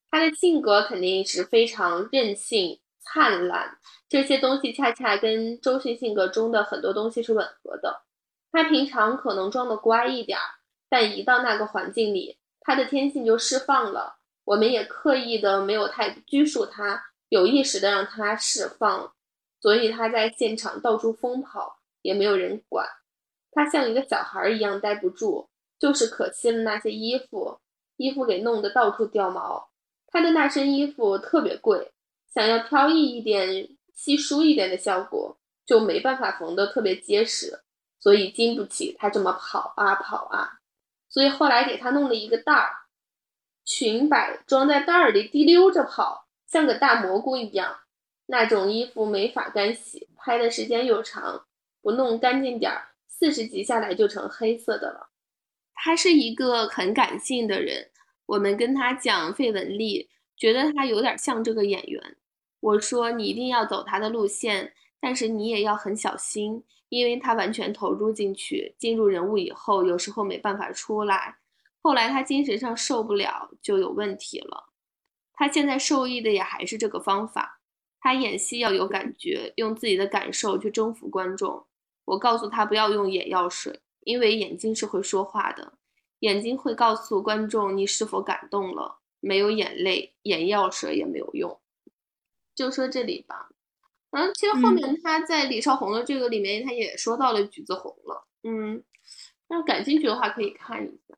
[0.09, 2.79] 他的性格肯定是非常任性。
[3.07, 3.77] 灿烂
[4.09, 8.01] 这些东西恰恰跟周迅性格中的很多东西是吻合的。
[8.51, 10.43] 他平常可能装的乖一点儿，
[10.89, 14.17] 但一到那个环境里，他的天性就释放了。
[14.43, 19.13] 我们也刻意的没有太拘束他，有意识的让他释放，
[19.61, 22.87] 所以他在现场到处疯跑，也没有人管。
[23.51, 25.47] 他像一个小孩一样待不住，
[25.77, 27.59] 就是可惜了那些衣服，
[27.97, 29.69] 衣服给弄得到处掉毛。
[30.07, 31.91] 他的那身衣服特别贵。
[32.33, 37.61] 想要飘逸一点、稀疏一点的效果，就没办法缝得特别结实，
[37.97, 40.59] 所以经不起他这么跑啊跑啊。
[41.07, 42.71] 所以后来给他弄了一个袋儿，
[43.63, 47.77] 裙摆装在袋儿里，滴溜着跑，像个大蘑菇一样。
[48.25, 51.45] 那种衣服没法干洗，拍的时间又长，
[51.81, 55.07] 不弄干净点儿，四十集下来就成黑色的了。
[55.75, 57.91] 他是一个很感性的人，
[58.25, 62.17] 我们跟他讲费雯丽，觉得他有点像这个演员。
[62.61, 71.35] 我说你一定要走他的路线，但是你也要很小心，因为他完全投入进去，进入人物以后，有时候没办法出来。
[71.81, 74.71] 后来他精神上受不了，就有问题了。
[75.33, 77.59] 他现在受益的也还是这个方法。
[77.99, 81.67] 他演戏要有感觉，用自己的感受去征服观众。
[82.05, 85.73] 我告诉他不要用眼药水，因为眼睛是会说话的，
[86.19, 88.99] 眼睛会告诉观众你是否感动了。
[89.19, 91.59] 没有眼泪，眼药水也没有用。
[92.53, 93.49] 就说这里吧，
[94.11, 98.83] 嗯，其实后面他在李少红的这个里面，他也说到了橘子红了，嗯，
[99.49, 101.17] 那感兴趣的话可以看一下。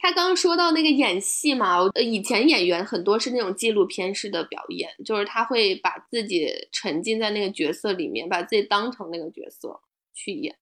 [0.00, 9.80] 他刚刚说到那个演戏嘛，呃，以前演员很多是那种纪录片式的表演，就是他会把自己沉浸在那个角色里面，把自己当成那个角色
[10.12, 10.58] 去演。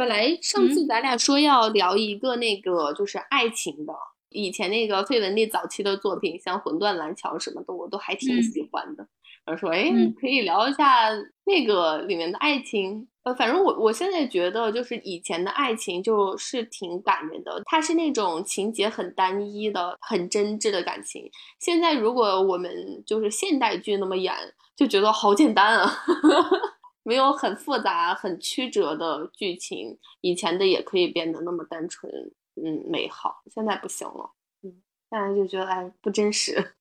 [0.00, 3.92] 本来上次咱俩说要聊一个那个就是爱情的。
[4.30, 9.06] 以前那个费雯丽早期的作品，像《魂断蓝桥》什么的，我都还挺喜欢的。
[9.44, 11.10] 然后说，哎，可以聊一下
[11.44, 13.06] 那个里面的爱情。
[13.24, 21.30] 呃，反正我我现在觉得，就是以前的爱情就是挺感人的，它是那种情节很单一的、很真挚的感情。
[21.58, 22.72] 现在如果我们
[23.04, 24.34] 就是现代剧那么演，
[24.74, 25.92] 就觉得好简单啊，
[27.02, 29.98] 没有很复杂、很曲折的剧情。
[30.20, 32.10] 以前的也可以变得那么单纯。
[32.56, 34.32] 嗯，美好，现在不行了。
[34.62, 36.74] 嗯，现在就觉得哎，不真实。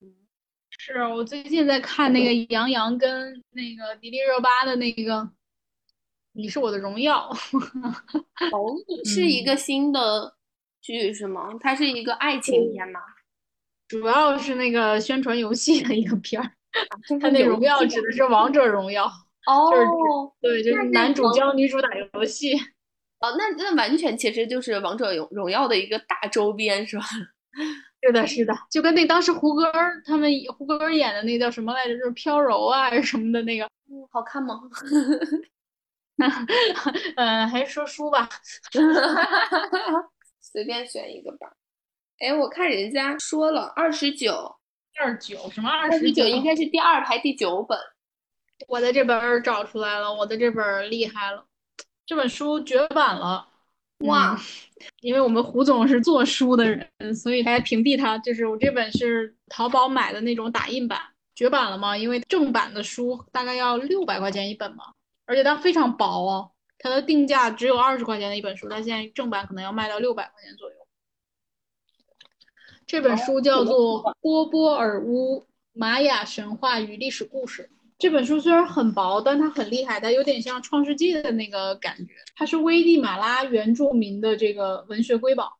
[0.00, 0.12] 嗯，
[0.70, 5.14] 是我最近在看那个杨洋跟那个迪丽热巴的那个
[6.32, 7.30] 《你是我的荣耀》。
[8.52, 8.74] 哦，
[9.04, 10.36] 是一个新的
[10.82, 11.56] 剧是吗？
[11.60, 13.00] 它是一个爱情片吗？
[13.88, 16.52] 主要是那个宣传游戏的一个片儿。
[17.20, 19.10] 它那荣耀指的是王者荣耀。
[19.46, 22.54] 哦，对，就是男主教女主打游戏。
[23.20, 27.04] 哦，那那完全其实就是王者荣荣耀的一个大周边，是吧？
[28.02, 29.70] 是的，是的，就跟那当时胡歌
[30.06, 34.60] 他们胡歌演的那叫什么来着，就是飘柔啊还是什么的那个，嗯，好看吗？
[37.16, 38.28] 嗯，还是说书吧，
[40.40, 41.52] 随便选一个吧。
[42.20, 44.56] 哎，我看人家说了二十九，
[44.98, 46.26] 二九什么二十九？
[46.26, 47.78] 应该是第二排第九本。
[48.68, 51.44] 我的这本找出来了，我的这本厉害了。
[52.04, 53.48] 这本书绝版了，
[54.00, 54.38] 哇！
[55.00, 58.18] 因为我们胡总是做书的人，所以来屏蔽他。
[58.18, 61.00] 就是我这本是淘宝买的那种打印版，
[61.34, 61.96] 绝版了嘛？
[61.96, 64.84] 因为正版的书大概要六百块钱一本嘛，
[65.24, 70.76] 而且它非常薄哦，它的定价只有二十块钱的一本书，它现在正版可能要卖到六百块钱左右。
[72.90, 77.62] 这本书叫做《波波尔乌玛雅神话与历史故事》。
[77.96, 82.14] 这本书虽然很薄，但它很厉害，它有点像《创世纪》的那个感觉。
[82.34, 85.52] 它是危地马拉原住民的这个文学瑰宝，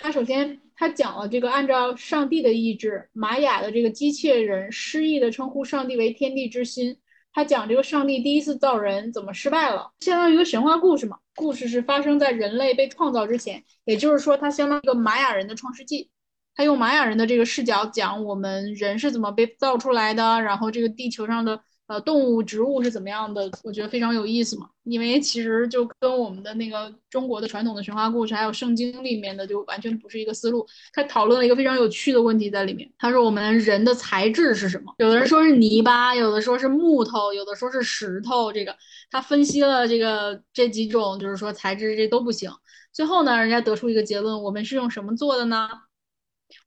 [0.00, 6.98] 它首先它讲了这个按照上帝的意志，玛雅的这个机械人诗意的称呼上帝为天地之心。
[7.32, 11.18] 他讲这个上帝第一次造人怎么失败了，相当于一个神话故事嘛。
[11.36, 16.10] 故事是发生在人类被创造之前，也就是说，它相当于一个玛雅人的创世纪。
[16.58, 21.58] 他用玛雅人的这个视角讲我们人是怎么被造出来的，然后这个地球上的。
[21.88, 23.50] 呃，动物、植物是怎么样的？
[23.64, 30.66] 我觉得非常有意思嘛，因为其实就跟我们的那个中国的传统的神话故事，还有圣经里面的，就完全不是一个思路。
[30.92, 32.86] 他讨论了一个非常有趣的问题在里面。
[32.98, 34.92] 他说我们人的材质是什么？
[34.98, 38.52] 有的人说是泥巴，有的说是木头，有的说是石头。
[38.52, 38.76] 这个
[39.10, 42.50] 他分析了这个这几种，就是说材质这都不行。
[42.92, 45.70] 最后呢，人家得出一个结论：我们是用什么做的呢？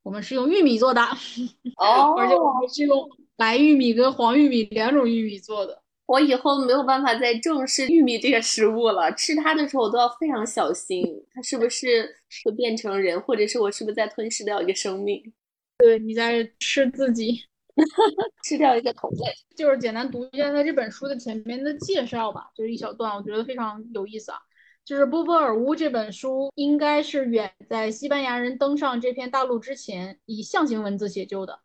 [0.03, 1.01] 我们是用玉米做的。
[1.77, 3.07] 哦，而且我们是用。
[3.37, 9.11] 白玉米跟黄玉米两种玉米做的，我以后没有办法再正视玉米这个食物了。
[9.13, 12.07] 吃它的时候我都要非常小心，它是不是
[12.45, 15.33] 会变成人，或者是我是不是在吞噬掉一个生命？
[15.79, 17.41] 对，你在吃自己，
[18.45, 19.33] 吃掉一个同类。
[19.57, 24.37] 就是简单读一下他这本书的前面的介绍吧，就是一小段，我觉得非常有意思啊。
[24.83, 31.59] 就是波波尔乌这本书应该是远在西班牙人登上这片大陆之前，以象形文字写就的。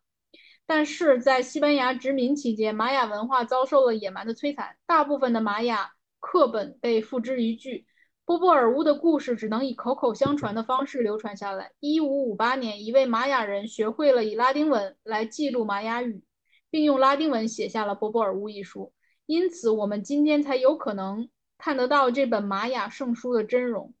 [0.65, 7.85] 但是在西班牙殖民期间，玛雅文化遭受了野蛮的摧残，大部分的玛雅课本被付之一炬。
[8.25, 11.71] 波波尔乌的故事只能以口口相传的方式流传下来。
[11.79, 16.21] 一五五八年，一位玛雅人学会了以拉丁文来记录玛雅语，
[16.69, 18.91] 并用拉丁文写下了《波波尔乌》一书。
[19.25, 23.93] 因此，我们今天才有可能看得到这本玛雅圣书的真容。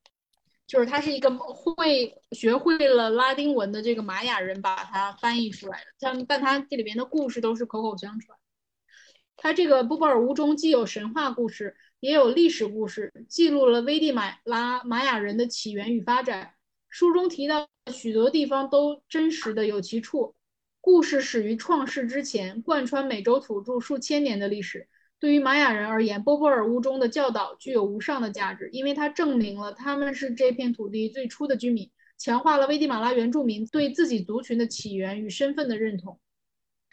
[0.67, 8.37] 就是他是一个会学会了拉丁文的这个玛雅人把它翻译出来的，像但他这里边的故事都是口口相传。
[9.37, 16.55] 他这个波波尔乌中既有神话故事，也有历史故事，记录了危地马拉玛雅人的起源与发展。
[16.89, 20.35] 书中提到许多地方都真实的有其处，
[20.81, 24.89] 故事始于创世之前，贯穿美洲土著数千年的历史。
[25.19, 36.19] 对于玛雅人而言，波波尔乌中的教导具有无上的价值，因为它证明了他们是这片土地最初的居民，强化了危地马拉原住民对自己族群的起源与身份的认同。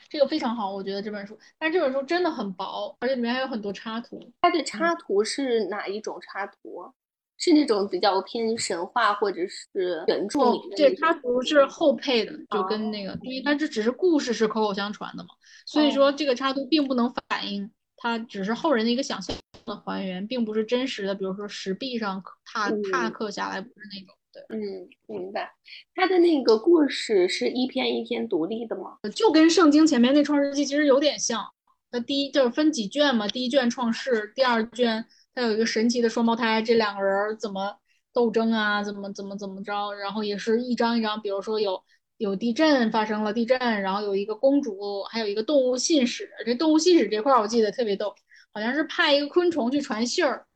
[0.09, 1.39] 这个非常好，我觉得这本书。
[1.59, 4.33] 但是这本书真的很薄，而且里面还有很多插图。
[4.41, 6.93] 它的插图是哪一种插图？
[7.37, 10.39] 是那种比较偏神话或者是原著？
[10.77, 15.31] 这插图是后配的，就跟那个，因为它这只是故事是口口相传的嘛，
[15.67, 17.71] 所以说这个插图并不能反映。
[18.05, 19.35] 它只是后人的一个想象
[19.65, 21.15] 的还原，并不是真实的。
[21.15, 24.15] 比如说石壁上踏踏刻下来，不是那种。
[24.31, 25.51] 对，嗯，明白。
[25.95, 28.99] 它的那个故事是一篇一篇独立的吗？
[29.15, 31.43] 就跟圣经前面那创世纪其实有点像。
[31.91, 35.03] 它第一就是分几卷嘛，第一卷创世，第二卷
[35.35, 37.75] 它有一个神奇的双胞胎，这两个人怎么
[38.13, 38.83] 斗争啊？
[38.83, 39.95] 怎么怎么怎么着？
[39.95, 41.83] 然后也是一张一张，比如说有。
[42.17, 46.31] 有地震发生了地震，然后有一个公主，还有一个动物信使。
[46.47, 48.15] 这动物信使这块我记得特别逗，
[48.53, 50.47] 好像是派一个昆虫去传信儿，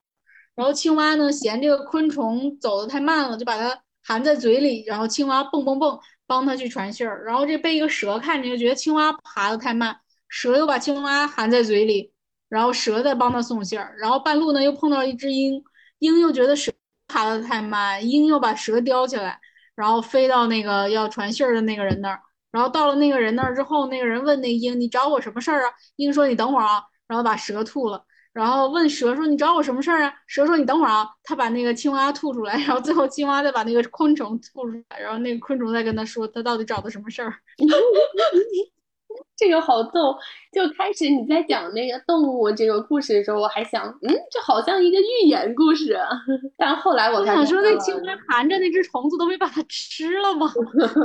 [0.54, 7.24] 然后青蛙呢嫌这个昆虫走的太慢了，就把它含在嘴里，然后青蛙蹦蹦蹦帮他去传信儿。
[7.24, 9.98] 然后这被一个蛇看见，就觉得青蛙爬的太慢，
[10.28, 12.12] 蛇又把青蛙含在嘴里，
[12.48, 13.96] 然后蛇再帮他送信儿。
[13.98, 15.62] 然后半路呢又碰到一只鹰，
[15.98, 16.72] 鹰又觉得蛇
[17.08, 19.40] 爬的太慢，鹰又把蛇叼起来。
[19.78, 22.20] 然后飞到那个要传信儿的那个人那儿，
[22.50, 37.32] 然后到了那个人那儿之后，那个人问那鹰：“你找我什么事儿啊？”鹰说：“你等会儿啊。”然后把蛇吐了，然后问蛇说：“你找我什么事儿啊？”蛇说：“你等会儿啊。”他把那个青蛙吐出来，然后最后青蛙再把那个昆虫吐出来，然后那个昆虫再跟他说他到底找的什么事儿。
[39.36, 40.16] 这个好逗，
[40.52, 45.98] 就开始你在讲那个动物这个故事的时候，我还想，嗯，这好像一个寓言故事。
[46.58, 50.52] 但后来我想说，那青蛙含着那只虫子都没把它吃了吗？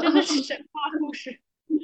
[0.02, 1.40] 真的是神话故事。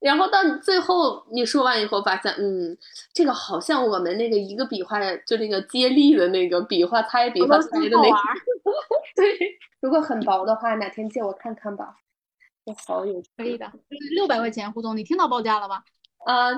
[0.00, 2.76] 然后到你最后你说完以后，发现，嗯，
[3.14, 8.16] 这个好像我们那个一个笔画，就那个接力的那个笔画猜笔画猜的那个。
[9.14, 11.94] 对，如果很薄的话，哪天借我看看吧。
[12.86, 13.70] 好有可以的，
[14.14, 15.82] 六百块钱，胡总，你听到报价了吗？
[16.24, 16.50] 啊，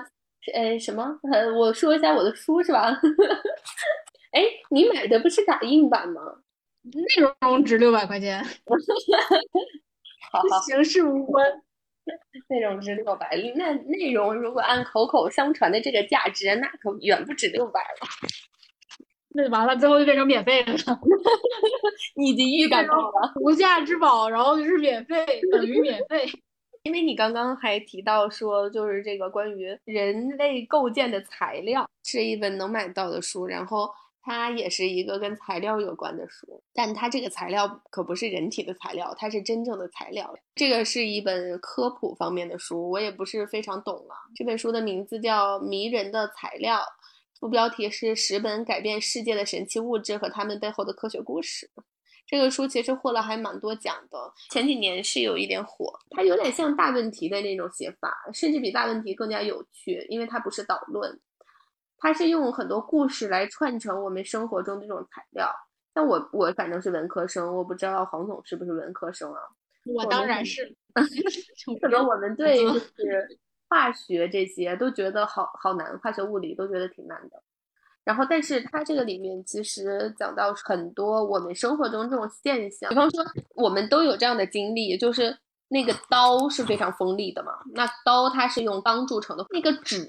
[0.53, 1.19] 呃，什么？
[1.33, 2.91] 呃，我说一下我的书是吧？
[4.33, 6.21] 哎，你买的不是打印版吗？
[6.83, 7.03] 内
[7.41, 8.45] 容值六百块钱，
[10.31, 11.47] 好好，形式无关。
[12.49, 18.07] 内容值六百，那内容如果按口口相传的这个价值，那可远不止六百了。
[19.35, 20.75] 那完了，最后就变成免费了。
[22.17, 26.25] 你已经预感到了，无价之宝，然后就是免费，等于免费。
[26.85, 33.91] 因为你刚刚还提到说，就是这个关于人类构建的材料是一本能买到的书，然后
[34.23, 40.33] 它也是一个跟材料有关的书，但它这个材料可不是人体的材料，它是真正的材料。
[40.55, 44.15] 这个是一本科普方面的书，我也不是非常懂了。
[44.37, 46.77] 这本书的名字叫《迷人的材料》，
[47.45, 51.71] 副标题是十本改变世界的神奇物质和它们背后的科学故事。
[52.27, 55.93] 这个书其实获了还蛮多奖的，前几年是有一点火。
[56.09, 61.21] 它有点像大问题的那种写法，甚至比大问题更加有趣，因为它不是导论。
[61.99, 65.55] 它是用很多故事来串成我们生活中的这种材料。
[65.93, 69.41] 但我，我反正是文科生，我不知道黄总是不是文科生啊？
[69.95, 70.75] 我当然是。
[71.83, 73.39] 可能我们对就是
[73.69, 77.43] 化学这些都觉得好好难，化学、物理都觉得挺难的。
[78.05, 85.39] 然后，但是它这个里面其实讲到很多我们生活中这种现象，比方说我们都有这样的经历，就是
[85.69, 90.09] 那个刀是非常锋利的嘛，那刀它是用钢铸成的，那个纸。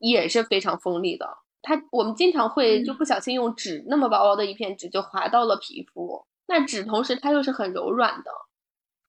[0.00, 1.26] 也是非常锋利的，
[1.62, 8.30] 它我们经常会就不小心用纸那么薄薄的一片纸就划到了皮肤，那纸同时它又是很柔软的，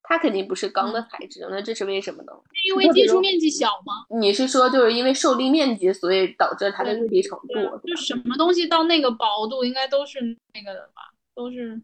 [0.08, 2.32] 它肯定不是钢的材质，那这是为什么呢？
[2.54, 4.06] 是因为接触面积小吗？
[4.20, 7.88] 你是说就是因为受力面积，所以导致它的立体程度？
[7.88, 10.20] 就什么东西到那个薄度，应该都是
[10.54, 11.12] 那个的吧？
[11.34, 11.82] 都是，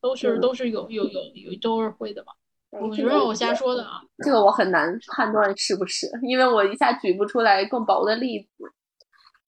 [0.00, 2.32] 都是都是有有有有都是会的吧？
[2.70, 8.48] 我觉得我瞎说的啊，这个我很难判断是不是，因为我一下举不出来更薄的例子。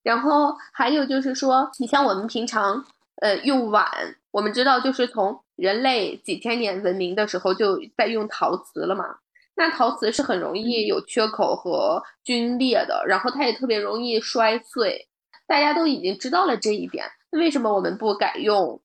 [0.02, 2.82] 然后还有就是说，你像我们平常
[3.16, 3.86] 呃用碗，
[4.30, 9.04] 我们知道就是从人类几千年文明的时候就在用陶瓷了嘛。
[9.54, 15.08] 那陶瓷是很容易有缺口和皲裂的，然后它也特别容易摔碎。
[15.46, 18.80] 大家都已经知道了这一点，那为什么我们不改用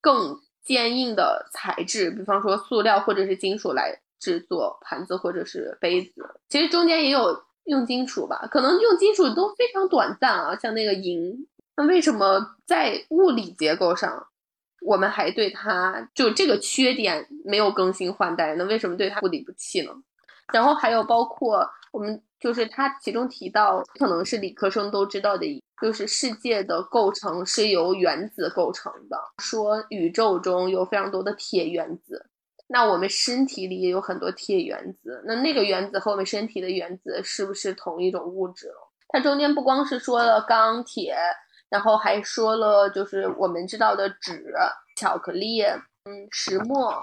[0.00, 0.40] 更？
[0.64, 14.26] 坚硬的材质，比方说塑料或者是金属来制作盘子或者是杯子，其实中间也有用金属吧，可能用金属都非常短暂啊，像那个银，那为什么在物理结构上，
[14.80, 18.54] 我们还对它就这个缺点没有更新换代？
[18.54, 19.92] 那为什么对它不离不弃呢？
[20.52, 22.22] 然后还有包括我们。
[22.40, 29.18] 就是他其中提到，可能是理科生都知道的，就是世界的构成是由原子构成的。
[29.42, 32.30] 说宇宙中有非常多的铁原子，
[32.68, 35.20] 那我们身体里也有很多铁原子。
[35.26, 38.70] 那那个原子和我们身体的原子是不是同一种物质？
[39.08, 41.16] 它中间不光是说了钢铁，
[41.68, 44.54] 然后还说了就是我们知道的纸、
[44.96, 45.62] 巧克力、
[46.04, 47.02] 嗯石墨，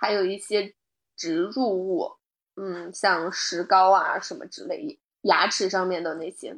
[0.00, 0.74] 还有一些
[1.16, 2.12] 植入物。
[2.58, 6.56] 嗯，像石膏啊什么之类，牙齿上面的那些，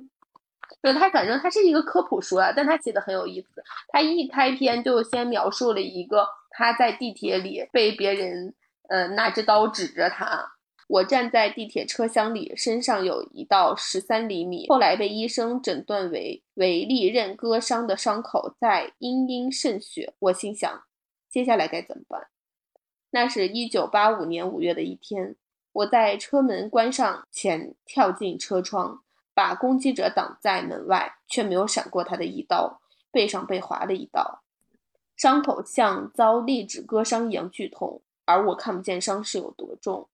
[0.80, 3.64] 就他反正他是一个科普书啊，但他写的很有意思。
[3.88, 8.54] 他一开篇就先描述了一个他在地铁里被别人
[8.88, 10.52] 呃拿着刀指着他，
[10.88, 20.14] 我站在地铁车厢里，身上有一道十三厘米，后来被医生诊断为为利刃割伤的伤口在殷殷渗血。
[20.18, 20.82] 我心想，
[21.28, 22.28] 接下来该怎么办？
[23.10, 25.36] 那是一九八五年五月的一天。
[25.72, 29.02] 我在车门关上前跳进车窗，
[29.34, 32.80] 把攻击者挡在门外，却没有闪过他的一刀，
[33.12, 34.42] 背上被划了一刀，
[35.14, 40.08] 伤口像遭利指割伤一样剧痛，而我看不见伤势有多重。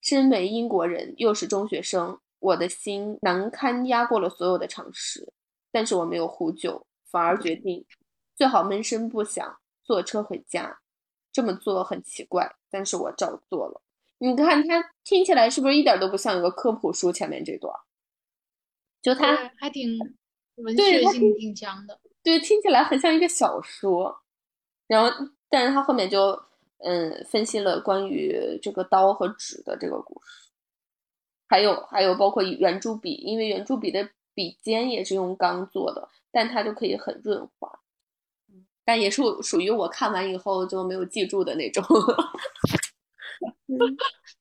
[0.00, 5.32] 身为英国人，又是中学生，我的心难堪压过了所有的常识，
[5.70, 7.84] 但是我没有呼救，反而决定
[8.36, 10.78] 最好闷声不响，坐车回家。
[11.32, 13.80] 这么做很奇怪，但是我照做了。
[14.18, 17.12] 你看他听起来是不是一点都不像一个科普书？
[17.12, 17.72] 前面这段，
[19.00, 19.96] 就他还挺
[20.56, 24.22] 文学性挺强的，对，听起来很像一个小说。
[24.88, 25.10] 然后，
[25.48, 26.36] 但是他后面就
[26.82, 30.50] 嗯分析了关于这个刀和纸的这个故事，
[31.48, 37.78] 还有还有包括圆珠笔，因为圆珠笔的笔尖也是用钢做的，但它就可以很润滑。
[38.84, 41.84] 但也是属于我看完以后就没有记住的那种。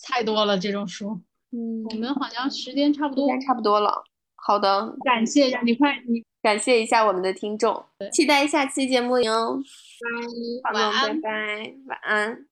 [0.01, 1.19] 太多了这种书，
[1.51, 4.03] 嗯，我们好像时间差不多，时间差不多了。
[4.35, 9.61] 好的，感谢一下你快你感谢一下我们的听众，期待下期节目哟。
[9.99, 12.45] 拜，晚安，拜拜，晚安。